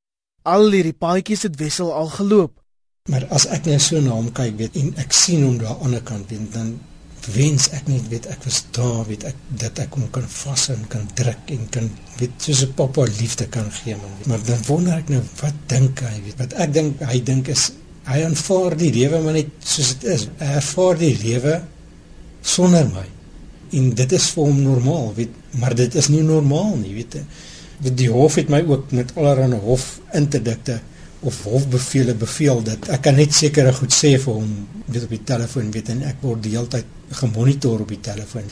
Al 0.45 0.67
hierdie 0.69 0.93
paadjies 0.93 1.47
het 1.47 1.55
Wessel 1.57 1.89
al 1.89 2.11
geloop. 2.13 2.59
Maar 3.09 3.23
as 3.33 3.47
ek 3.53 3.65
net 3.69 3.81
so 3.81 4.01
na 4.01 4.13
hom 4.13 4.27
kyk, 4.33 4.57
weet 4.59 4.75
en 4.77 4.91
ek 5.01 5.13
sien 5.13 5.41
hom 5.45 5.55
daar 5.61 5.71
aan 5.73 5.79
die 5.79 5.85
ander 5.87 6.03
kant, 6.05 6.29
weet, 6.29 6.51
dan 6.53 6.75
wens 7.33 7.65
ek 7.73 7.87
net 7.89 8.05
weet 8.11 8.27
ek 8.29 8.43
was 8.45 8.59
daar, 8.75 9.01
weet 9.07 9.25
ek 9.29 9.39
dat 9.61 9.79
ek 9.81 9.95
hom 9.97 10.05
kan 10.13 10.27
vas 10.29 10.65
en 10.73 10.83
kan 10.91 11.07
druk 11.17 11.53
en 11.55 11.63
kan 11.73 11.87
weet 12.19 12.35
soos 12.45 12.61
'n 12.65 12.73
pappa 12.77 13.07
liefde 13.19 13.47
kan 13.55 13.71
gee 13.71 13.95
man. 13.97 14.13
Maar 14.29 14.43
dan 14.45 14.61
wonder 14.67 14.97
ek 14.97 15.09
nou 15.09 15.21
wat 15.41 15.57
dink 15.67 16.01
hy, 16.05 16.21
weet 16.25 16.37
wat 16.37 16.53
ek 16.53 16.73
dink 16.73 17.01
hy 17.01 17.17
dink 17.31 17.49
is 17.49 17.71
hy 18.05 18.21
aanvaar 18.25 18.77
die 18.77 18.91
lewe 18.93 19.21
maar 19.21 19.33
net 19.33 19.49
soos 19.63 19.97
dit 19.97 20.09
is. 20.13 20.27
Hy 20.37 20.51
ervaar 20.61 20.97
die 20.97 21.17
lewe 21.23 21.55
sonder 22.41 22.85
my. 22.93 23.07
En 23.71 23.89
dit 23.95 24.11
is 24.11 24.29
vir 24.29 24.43
hom 24.45 24.61
normaal, 24.61 25.13
weet, 25.15 25.33
maar 25.57 25.73
dit 25.75 25.95
is 25.95 26.07
nie 26.09 26.21
normaal 26.21 26.77
nie, 26.77 26.93
weet 26.93 27.17
jy 27.17 27.25
die 27.79 28.09
hof 28.11 28.35
het 28.39 28.49
my 28.49 28.61
ook 28.67 28.91
met 28.95 29.11
allerlei 29.15 29.59
hofinterdikte 29.59 30.79
of 31.25 31.43
hofbevele 31.43 32.13
beveel 32.13 32.61
dat 32.63 32.89
ek 32.93 33.01
kan 33.07 33.17
net 33.17 33.33
sekere 33.33 33.73
goed 33.73 33.93
sê 33.93 34.13
vir 34.21 34.37
hom 34.37 34.51
weet 34.85 35.07
op 35.07 35.13
die 35.15 35.23
telefoon 35.31 35.71
weet 35.73 35.89
en 35.93 36.03
ek 36.05 36.21
word 36.21 36.43
die 36.45 36.53
hele 36.53 36.69
tyd 36.69 36.91
gemonitor 37.19 37.81
op 37.81 37.89
die 37.89 38.01
telefoon. 38.01 38.45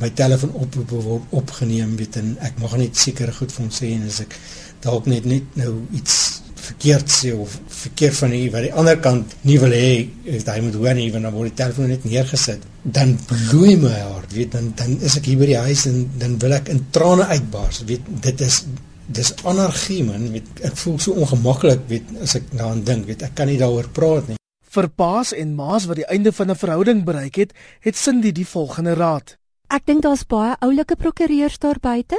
My 0.00 0.10
telefoon 0.14 0.52
oproepe 0.54 1.00
word 1.06 1.34
opgeneem 1.40 1.96
weet 1.98 2.20
en 2.20 2.36
ek 2.46 2.60
mag 2.62 2.76
net 2.78 2.98
sekere 2.98 3.34
goed 3.34 3.52
vir 3.54 3.64
hom 3.64 3.72
sê 3.74 3.92
en 3.96 4.06
as 4.06 4.20
ek 4.24 4.36
dalk 4.84 5.10
net 5.10 5.26
net 5.28 5.58
nou 5.58 5.74
iets 5.96 6.39
verkeerd 6.70 7.12
sê 7.12 7.32
of 7.36 7.54
verkeerd 7.82 8.16
van 8.18 8.34
die 8.34 8.50
wat 8.52 8.66
die 8.66 8.72
ander 8.82 8.98
kant 9.02 9.34
nie 9.48 9.58
wil 9.62 9.72
hê 9.74 10.08
is 10.36 10.46
hy 10.48 10.60
moet 10.64 10.76
hoor 10.78 10.96
nie 10.98 11.08
want 11.14 11.26
dan 11.26 11.34
word 11.36 11.52
die 11.52 11.58
telefoon 11.62 11.90
net 11.92 12.06
neergesit. 12.08 12.66
Dan 12.82 13.16
bloei 13.30 13.76
my 13.80 13.96
hart 13.98 14.34
weet 14.36 14.54
dan 14.56 14.72
dan 14.78 14.96
is 15.06 15.18
ek 15.20 15.28
hier 15.30 15.40
by 15.40 15.50
die 15.50 15.58
huis 15.66 15.86
en 15.90 16.04
dan 16.20 16.38
wil 16.42 16.56
ek 16.56 16.70
in 16.72 16.84
trane 16.94 17.26
uitbars 17.30 17.82
weet. 17.90 18.06
Dit 18.26 18.44
is 18.46 18.62
dis 19.10 19.32
anargie 19.44 20.02
man 20.06 20.30
weet. 20.34 20.50
Ek 20.66 20.76
voel 20.84 20.98
so 21.02 21.16
ongemaklik 21.18 21.86
weet 21.90 22.14
as 22.22 22.36
ek 22.38 22.52
daaraan 22.54 22.84
dink 22.86 23.08
weet. 23.10 23.26
Ek 23.26 23.34
kan 23.38 23.50
nie 23.50 23.58
daaroor 23.60 23.90
praat 23.94 24.30
nie. 24.30 24.38
Vir 24.70 24.86
paas 24.94 25.32
en 25.34 25.56
maas 25.58 25.88
wat 25.90 25.98
die 25.98 26.06
einde 26.06 26.32
van 26.32 26.50
'n 26.50 26.62
verhouding 26.62 27.04
bereik 27.04 27.36
het 27.42 27.52
het 27.80 27.96
Cindy 27.96 28.32
die 28.32 28.46
volgende 28.46 28.94
raad. 28.94 29.36
Ek 29.70 29.86
dink 29.86 30.02
daar's 30.02 30.26
baie 30.26 30.56
oulike 30.60 30.96
prokureurs 30.96 31.58
daar 31.58 31.78
buite 31.80 32.18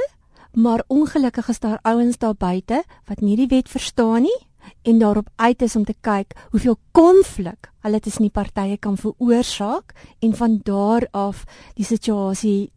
Maar 0.52 0.84
ongelukkig 0.86 1.48
is 1.48 1.60
daar 1.60 1.78
ouens 1.82 2.18
daar 2.18 2.34
buite 2.34 2.82
wat 3.08 3.20
nie 3.20 3.36
die 3.36 3.48
wet 3.48 3.68
verstaan 3.68 4.22
nie 4.22 4.40
en 4.82 4.98
daarop 4.98 5.28
uit 5.36 5.62
is 5.62 5.76
om 5.76 5.84
te 5.84 5.94
kyk 6.00 6.34
hoeveel 6.50 6.76
konflik 6.90 7.70
hulle 7.80 8.00
tussen 8.00 8.22
die 8.22 8.34
partye 8.34 8.76
kan 8.76 8.96
veroorsaak 8.96 9.94
en 10.20 10.34
van 10.36 10.60
daar 10.62 11.08
af 11.10 11.44
die 11.74 11.84
situasie 11.84 12.70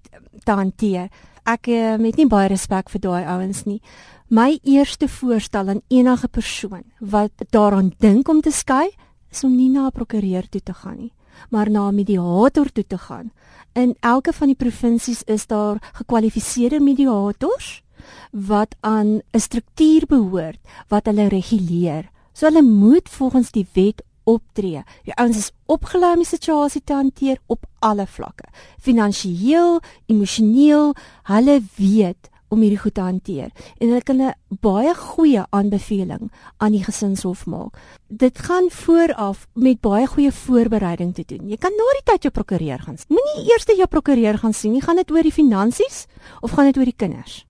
te 0.43 0.51
hanteer. 0.51 1.09
Ek 1.45 1.69
het 1.69 2.17
nie 2.17 2.27
baie 2.29 2.49
respek 2.49 2.89
vir 2.89 3.01
daai 3.01 3.25
ouens 3.25 3.65
nie. 3.65 3.81
My 4.29 4.57
eerste 4.63 5.07
voorstel 5.07 5.69
aan 5.69 5.83
enige 5.93 6.27
persoon 6.27 6.83
wat 6.99 7.45
daaraan 7.53 7.91
dink 7.99 8.29
om 8.29 8.41
te 8.41 8.51
skei, 8.51 8.89
is 9.29 9.43
om 9.43 9.55
nie 9.55 9.69
na 9.69 9.85
'n 9.87 9.91
prokureur 9.91 10.49
toe 10.49 10.61
te 10.61 10.73
gaan 10.73 10.97
nie, 10.97 11.13
maar 11.49 11.69
na 11.69 11.87
'n 11.89 11.95
mediator 11.95 12.71
toe 12.71 12.87
te 12.87 12.97
gaan. 12.97 13.31
In 13.73 13.95
elke 13.99 14.33
van 14.33 14.47
die 14.47 14.55
provinsies 14.55 15.23
is 15.23 15.47
daar 15.47 15.77
gekwalifiseerde 15.93 16.79
mediators 16.79 17.83
wat 18.31 18.75
aan 18.79 19.21
'n 19.31 19.39
struktuur 19.39 20.05
behoort 20.07 20.59
wat 20.87 21.05
hulle 21.05 21.27
reguleer. 21.27 22.09
So 22.33 22.45
hulle 22.45 22.61
moet 22.61 23.09
volgens 23.09 23.51
die 23.51 23.67
wet 23.73 24.03
optree. 24.23 24.83
Die 25.03 25.13
ouens 25.13 25.37
is 25.37 25.51
opgelei 25.65 26.11
om 26.13 26.23
die 26.23 26.27
situasie 26.27 26.81
te 26.83 26.93
hanteer 26.93 27.39
op 27.45 27.65
alle 27.79 28.07
vlakke. 28.07 28.43
Finansieel, 28.79 29.79
emosioneel, 30.05 30.93
hulle 31.23 31.61
weet 31.75 32.29
om 32.49 32.61
hierdie 32.61 32.79
goed 32.79 32.93
te 32.93 33.01
hanteer 33.01 33.49
en 33.79 33.87
hulle 33.87 34.03
kan 34.03 34.21
'n 34.21 34.33
baie 34.61 34.93
goeie 34.95 35.43
aanbeveling 35.49 36.31
aan 36.57 36.71
die 36.71 36.83
gesinshof 36.83 37.45
maak. 37.45 37.77
Dit 38.07 38.39
gaan 38.39 38.69
vooraf 38.69 39.47
met 39.53 39.81
baie 39.81 40.07
goeie 40.07 40.31
voorbereiding 40.31 41.13
te 41.15 41.23
doen. 41.25 41.49
Jy 41.49 41.57
kan 41.57 41.71
na 41.71 41.83
die 41.99 42.11
tyd 42.11 42.23
jou 42.23 42.31
prokureur 42.31 42.79
gaan. 42.79 42.97
Moenie 43.07 43.51
eers 43.51 43.65
jou 43.65 43.87
prokureur 43.87 44.37
gaan 44.37 44.53
sien 44.53 44.71
nie. 44.71 44.81
Gaan 44.81 44.95
dit 44.95 45.11
oor 45.11 45.23
die 45.23 45.31
finansies 45.31 46.05
of 46.41 46.51
gaan 46.51 46.65
dit 46.65 46.77
oor 46.77 46.85
die 46.85 46.97
kinders? 46.97 47.45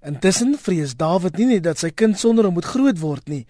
Intussen 0.00 0.54
vrees 0.58 0.96
David 0.96 1.36
nie 1.36 1.46
net 1.46 1.62
dat 1.62 1.78
sy 1.78 1.90
kind 1.90 2.18
sonder 2.18 2.44
hom 2.44 2.54
moet 2.54 2.64
groot 2.64 2.98
word 2.98 3.28
nie, 3.28 3.46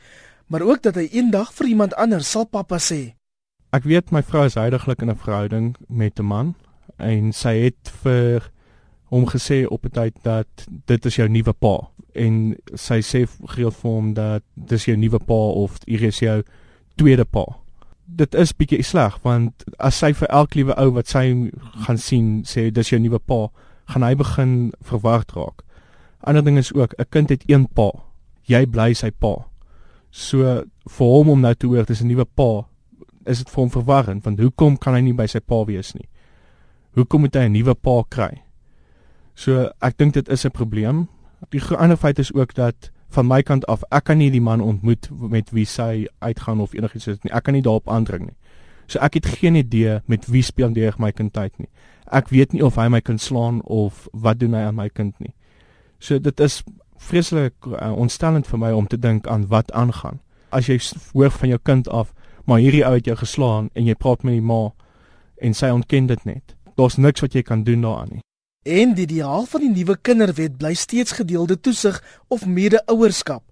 maar 0.50 0.62
ook 0.66 0.82
dat 0.82 0.96
hy 0.98 1.06
eendag 1.12 1.52
vir 1.54 1.66
iemand 1.66 1.94
anders 1.94 2.30
sal 2.30 2.44
pappa 2.44 2.80
sê. 2.82 3.14
Ek 3.70 3.86
weet 3.86 4.10
my 4.10 4.22
vrou 4.26 4.48
is 4.48 4.58
heidaglik 4.58 5.02
in 5.02 5.10
'n 5.10 5.16
verhouding 5.16 5.76
met 5.88 6.18
'n 6.18 6.26
man 6.26 6.54
en 6.98 7.32
sy 7.32 7.54
het 7.70 7.92
vir 8.02 8.50
hom 9.10 9.26
gesê 9.26 9.66
op 9.66 9.84
'n 9.84 9.90
tyd 9.90 10.14
dat 10.22 10.66
dit 10.86 11.06
is 11.06 11.16
jou 11.16 11.28
nuwe 11.28 11.52
pa 11.52 11.90
en 12.14 12.56
sy 12.74 13.00
sê 13.00 13.26
gereeld 13.26 13.74
vir 13.74 13.90
hom 13.90 14.14
dat 14.14 14.42
dis 14.54 14.84
jou 14.84 14.96
nuwe 14.96 15.18
pa 15.18 15.40
of 15.62 15.78
hier 15.86 16.02
is 16.02 16.18
jou 16.18 16.42
tweede 16.96 17.24
pa. 17.24 17.44
Dit 18.06 18.34
is 18.34 18.52
bietjie 18.52 18.82
sleg 18.82 19.18
want 19.22 19.64
as 19.78 19.98
sy 19.98 20.12
vir 20.12 20.28
elke 20.28 20.58
liewe 20.58 20.76
ou 20.78 20.90
wat 20.96 21.08
sy 21.08 21.50
gaan 21.86 21.98
sien 21.98 22.42
sê 22.44 22.70
dis 22.70 22.90
jou 22.90 23.00
nuwe 23.00 23.18
pa, 23.18 23.48
gaan 23.90 24.02
hy 24.02 24.14
begin 24.14 24.72
verward 24.82 25.32
raak. 25.36 25.62
Ander 26.26 26.44
ding 26.44 26.58
is 26.58 26.72
ook 26.72 26.94
'n 26.98 27.10
kind 27.10 27.30
het 27.30 27.44
een 27.46 27.66
pa. 27.66 27.90
Jy 28.46 28.66
bly 28.66 28.92
sy 28.94 29.10
pa. 29.10 29.46
So 30.10 30.64
vir 30.88 31.06
hom 31.06 31.28
om 31.28 31.40
nou 31.40 31.54
te 31.54 31.66
hoor 31.66 31.84
dis 31.84 32.02
'n 32.02 32.08
nuwe 32.08 32.24
pa, 32.24 32.66
is 33.26 33.38
dit 33.38 33.50
vir 33.50 33.60
hom 33.60 33.70
verwarrend 33.70 34.24
want 34.24 34.40
hoekom 34.40 34.78
kan 34.78 34.94
hy 34.94 35.00
nie 35.00 35.12
by 35.12 35.26
sy 35.26 35.40
pa 35.40 35.64
wees 35.64 35.94
nie? 35.94 36.08
Hoekom 36.94 37.20
moet 37.20 37.34
hy 37.34 37.48
'n 37.48 37.52
nuwe 37.52 37.74
pa 37.74 38.02
kry? 38.08 38.42
So 39.40 39.70
ek 39.80 39.96
dink 39.96 40.14
dit 40.14 40.28
is 40.28 40.44
'n 40.44 40.50
probleem. 40.50 41.08
Die 41.48 41.62
ander 41.76 41.96
feit 41.96 42.18
is 42.18 42.32
ook 42.32 42.54
dat 42.54 42.90
van 43.08 43.26
my 43.26 43.42
kant 43.42 43.66
af 43.66 43.82
ek 43.90 44.04
kan 44.04 44.18
nie 44.18 44.30
die 44.30 44.40
man 44.40 44.60
ontmoet 44.60 45.08
met 45.30 45.50
wie 45.50 45.64
sy 45.64 46.06
uitgaan 46.18 46.60
of 46.60 46.74
enigiets 46.74 47.04
soos 47.04 47.22
nie. 47.22 47.32
Ek 47.32 47.42
kan 47.44 47.54
nie 47.54 47.62
daarop 47.62 47.88
aandring 47.88 48.26
nie. 48.26 48.36
So 48.86 48.98
ek 48.98 49.14
het 49.14 49.26
geen 49.26 49.54
idee 49.54 50.00
met 50.06 50.26
wie 50.26 50.42
spandeer 50.42 50.94
my 50.98 51.12
kind 51.12 51.32
tyd 51.32 51.58
nie. 51.58 51.68
Ek 52.12 52.28
weet 52.28 52.52
nie 52.52 52.62
of 52.62 52.76
hy 52.76 52.88
my 52.88 53.00
kind 53.00 53.20
slaan 53.20 53.62
of 53.62 54.08
wat 54.12 54.38
doen 54.38 54.52
hy 54.52 54.60
aan 54.60 54.74
my 54.74 54.88
kind 54.88 55.14
nie. 55.20 55.34
So 55.98 56.18
dit 56.18 56.40
is 56.40 56.62
vreeslik 56.96 57.54
uh, 57.66 57.92
ontstellend 57.92 58.46
vir 58.46 58.58
my 58.58 58.72
om 58.72 58.86
te 58.86 58.98
dink 58.98 59.26
aan 59.26 59.46
wat 59.48 59.72
aangaan. 59.72 60.20
As 60.50 60.66
jy 60.66 60.78
hoor 61.12 61.30
van 61.30 61.48
jou 61.48 61.58
kind 61.62 61.88
af, 61.88 62.12
maar 62.44 62.58
hierdie 62.58 62.84
ou 62.86 62.94
het 62.94 63.06
jou 63.06 63.16
geslaan 63.16 63.70
en 63.74 63.84
jy 63.84 63.94
praat 63.94 64.22
met 64.22 64.34
die 64.34 64.42
ma 64.42 64.72
en 65.40 65.54
sy 65.54 65.70
ontken 65.70 66.06
dit 66.06 66.24
net. 66.24 66.56
Daar's 66.76 66.96
niks 66.96 67.20
wat 67.20 67.32
jy 67.32 67.42
kan 67.42 67.64
doen 67.64 67.80
daaraan 67.80 68.08
nie. 68.10 68.29
En 68.62 68.94
die 68.94 69.06
ideaal 69.06 69.46
van 69.48 69.60
die 69.60 69.70
nuwe 69.70 69.96
kinderwet 69.96 70.58
bly 70.60 70.74
steeds 70.74 71.12
gedeelde 71.12 71.60
toesig 71.60 72.02
of 72.28 72.46
mede-ouerskap. 72.46 73.42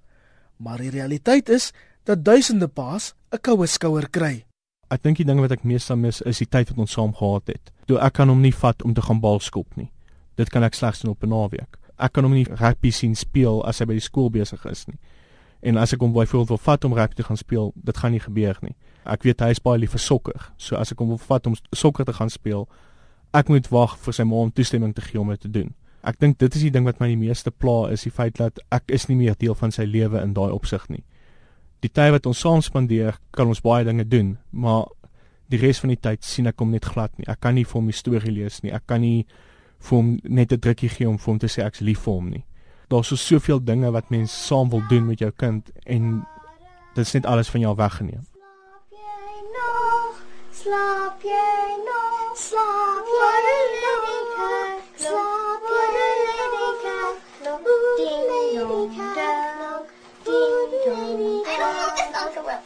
Maar 0.57 0.79
die 0.79 0.91
realiteit 0.91 1.49
is 1.49 1.73
dat 2.05 2.25
duisende 2.25 2.69
paas 2.69 3.15
'n 3.33 3.41
koue 3.41 3.67
skouer 3.67 4.11
kry. 4.11 4.45
Ek 4.91 5.03
dink 5.03 5.17
die 5.17 5.27
ding 5.27 5.41
wat 5.41 5.53
ek 5.53 5.65
meestal 5.65 5.97
mis 5.97 6.21
is 6.21 6.39
die 6.39 6.49
tyd 6.49 6.69
wat 6.69 6.79
ons 6.79 6.93
saam 6.93 7.15
gehad 7.15 7.47
het. 7.47 7.73
Toe 7.87 7.99
ek 7.99 8.13
kan 8.13 8.29
hom 8.29 8.41
nie 8.41 8.55
vat 8.55 8.83
om 8.83 8.95
te 8.95 9.03
gaan 9.03 9.21
bal 9.21 9.41
skop 9.41 9.77
nie. 9.77 9.93
Dit 10.37 10.51
kan 10.51 10.63
ek 10.63 10.75
slegs 10.75 11.01
doen 11.01 11.11
op 11.11 11.23
'n 11.23 11.29
naweek 11.29 11.79
ek 11.99 12.15
kan 12.15 12.27
hom 12.27 12.35
nie 12.37 12.47
rugby 12.47 12.93
sien 12.95 13.17
speel 13.19 13.61
as 13.67 13.83
hy 13.83 13.89
by 13.91 13.99
die 13.99 14.05
skool 14.05 14.31
besig 14.35 14.65
is 14.71 14.87
nie. 14.89 14.99
En 15.67 15.79
as 15.83 15.93
ek 15.95 16.03
hom 16.05 16.13
byvoorbeeld 16.15 16.53
wil 16.55 16.61
vat 16.63 16.85
om 16.87 16.95
rugby 16.95 17.19
te 17.19 17.27
gaan 17.27 17.41
speel, 17.41 17.73
dit 17.75 17.99
gaan 17.99 18.15
nie 18.15 18.23
gebeur 18.23 18.59
nie. 18.63 18.77
Ek 19.09 19.25
weet 19.27 19.43
hy 19.43 19.51
is 19.57 19.63
baie 19.63 19.81
lief 19.83 19.97
vir 19.97 20.05
sokker. 20.05 20.51
So 20.57 20.79
as 20.79 20.93
ek 20.95 21.03
hom 21.03 21.11
wil 21.15 21.23
vat 21.23 21.49
om 21.51 21.57
sokker 21.75 22.07
te 22.07 22.15
gaan 22.15 22.31
speel, 22.31 22.69
ek 23.33 23.49
moet 23.49 23.69
wag 23.71 23.97
vir 23.99 24.15
sy 24.15 24.25
ma 24.25 24.37
om 24.37 24.51
toestemming 24.53 24.95
te 24.95 25.05
gee 25.05 25.21
om 25.21 25.29
dit 25.29 25.41
te 25.41 25.51
doen. 25.53 25.75
Ek 26.03 26.19
dink 26.21 26.39
dit 26.39 26.55
is 26.55 26.63
die 26.63 26.71
ding 26.71 26.87
wat 26.87 27.01
my 27.01 27.09
die 27.09 27.21
meeste 27.21 27.51
pla 27.51 27.91
is 27.93 28.07
die 28.07 28.15
feit 28.15 28.39
dat 28.39 28.61
ek 28.73 28.91
is 28.95 29.09
nie 29.09 29.17
meer 29.17 29.35
deel 29.39 29.55
van 29.59 29.75
sy 29.75 29.85
lewe 29.85 30.23
in 30.23 30.35
daai 30.35 30.51
opsig 30.55 30.87
nie. 30.89 31.05
Die 31.83 31.91
tyd 31.91 32.13
wat 32.15 32.27
ons 32.27 32.41
saam 32.41 32.63
spandeer, 32.63 33.19
kan 33.33 33.51
ons 33.51 33.63
baie 33.63 33.85
dinge 33.87 34.07
doen, 34.09 34.37
maar 34.51 34.89
die 35.49 35.61
res 35.61 35.81
van 35.83 35.93
die 35.93 36.01
tyd 36.01 36.25
sien 36.27 36.49
ek 36.51 36.59
hom 36.61 36.73
net 36.75 36.89
glad 36.89 37.13
nie. 37.19 37.29
Ek 37.29 37.41
kan 37.41 37.55
nie 37.55 37.65
vir 37.65 37.81
hom 37.81 37.89
'n 37.89 37.93
storie 37.93 38.33
lees 38.33 38.63
nie. 38.63 38.73
Ek 38.73 38.87
kan 38.87 39.01
nie 39.01 39.27
vir 39.81 39.97
hom 39.97 40.21
net 40.25 40.53
'n 40.53 40.61
drukkie 40.61 40.89
gee 40.89 41.09
om 41.09 41.19
vir 41.19 41.33
hom 41.33 41.39
te 41.39 41.47
sê 41.47 41.65
ek's 41.65 41.81
lief 41.81 42.01
vir 42.05 42.15
hom 42.15 42.31
nie. 42.31 42.45
Daar's 42.89 43.09
so 43.09 43.17
soveel 43.17 43.61
dinge 43.61 43.91
wat 43.93 44.11
mens 44.11 44.33
saam 44.33 44.71
wil 44.71 44.83
doen 44.89 45.07
met 45.07 45.19
jou 45.19 45.31
kind 45.31 45.71
en 45.87 46.27
dit 46.95 47.07
is 47.07 47.15
net 47.15 47.27
alles 47.27 47.51
van 47.51 47.61
jou 47.61 47.75
weggeneem. 47.77 48.25
Slaap 48.91 48.91
jy 48.91 49.43
nog? 49.57 50.23
Slaap 50.53 51.23
jy 51.23 51.77
nog? 51.85 52.18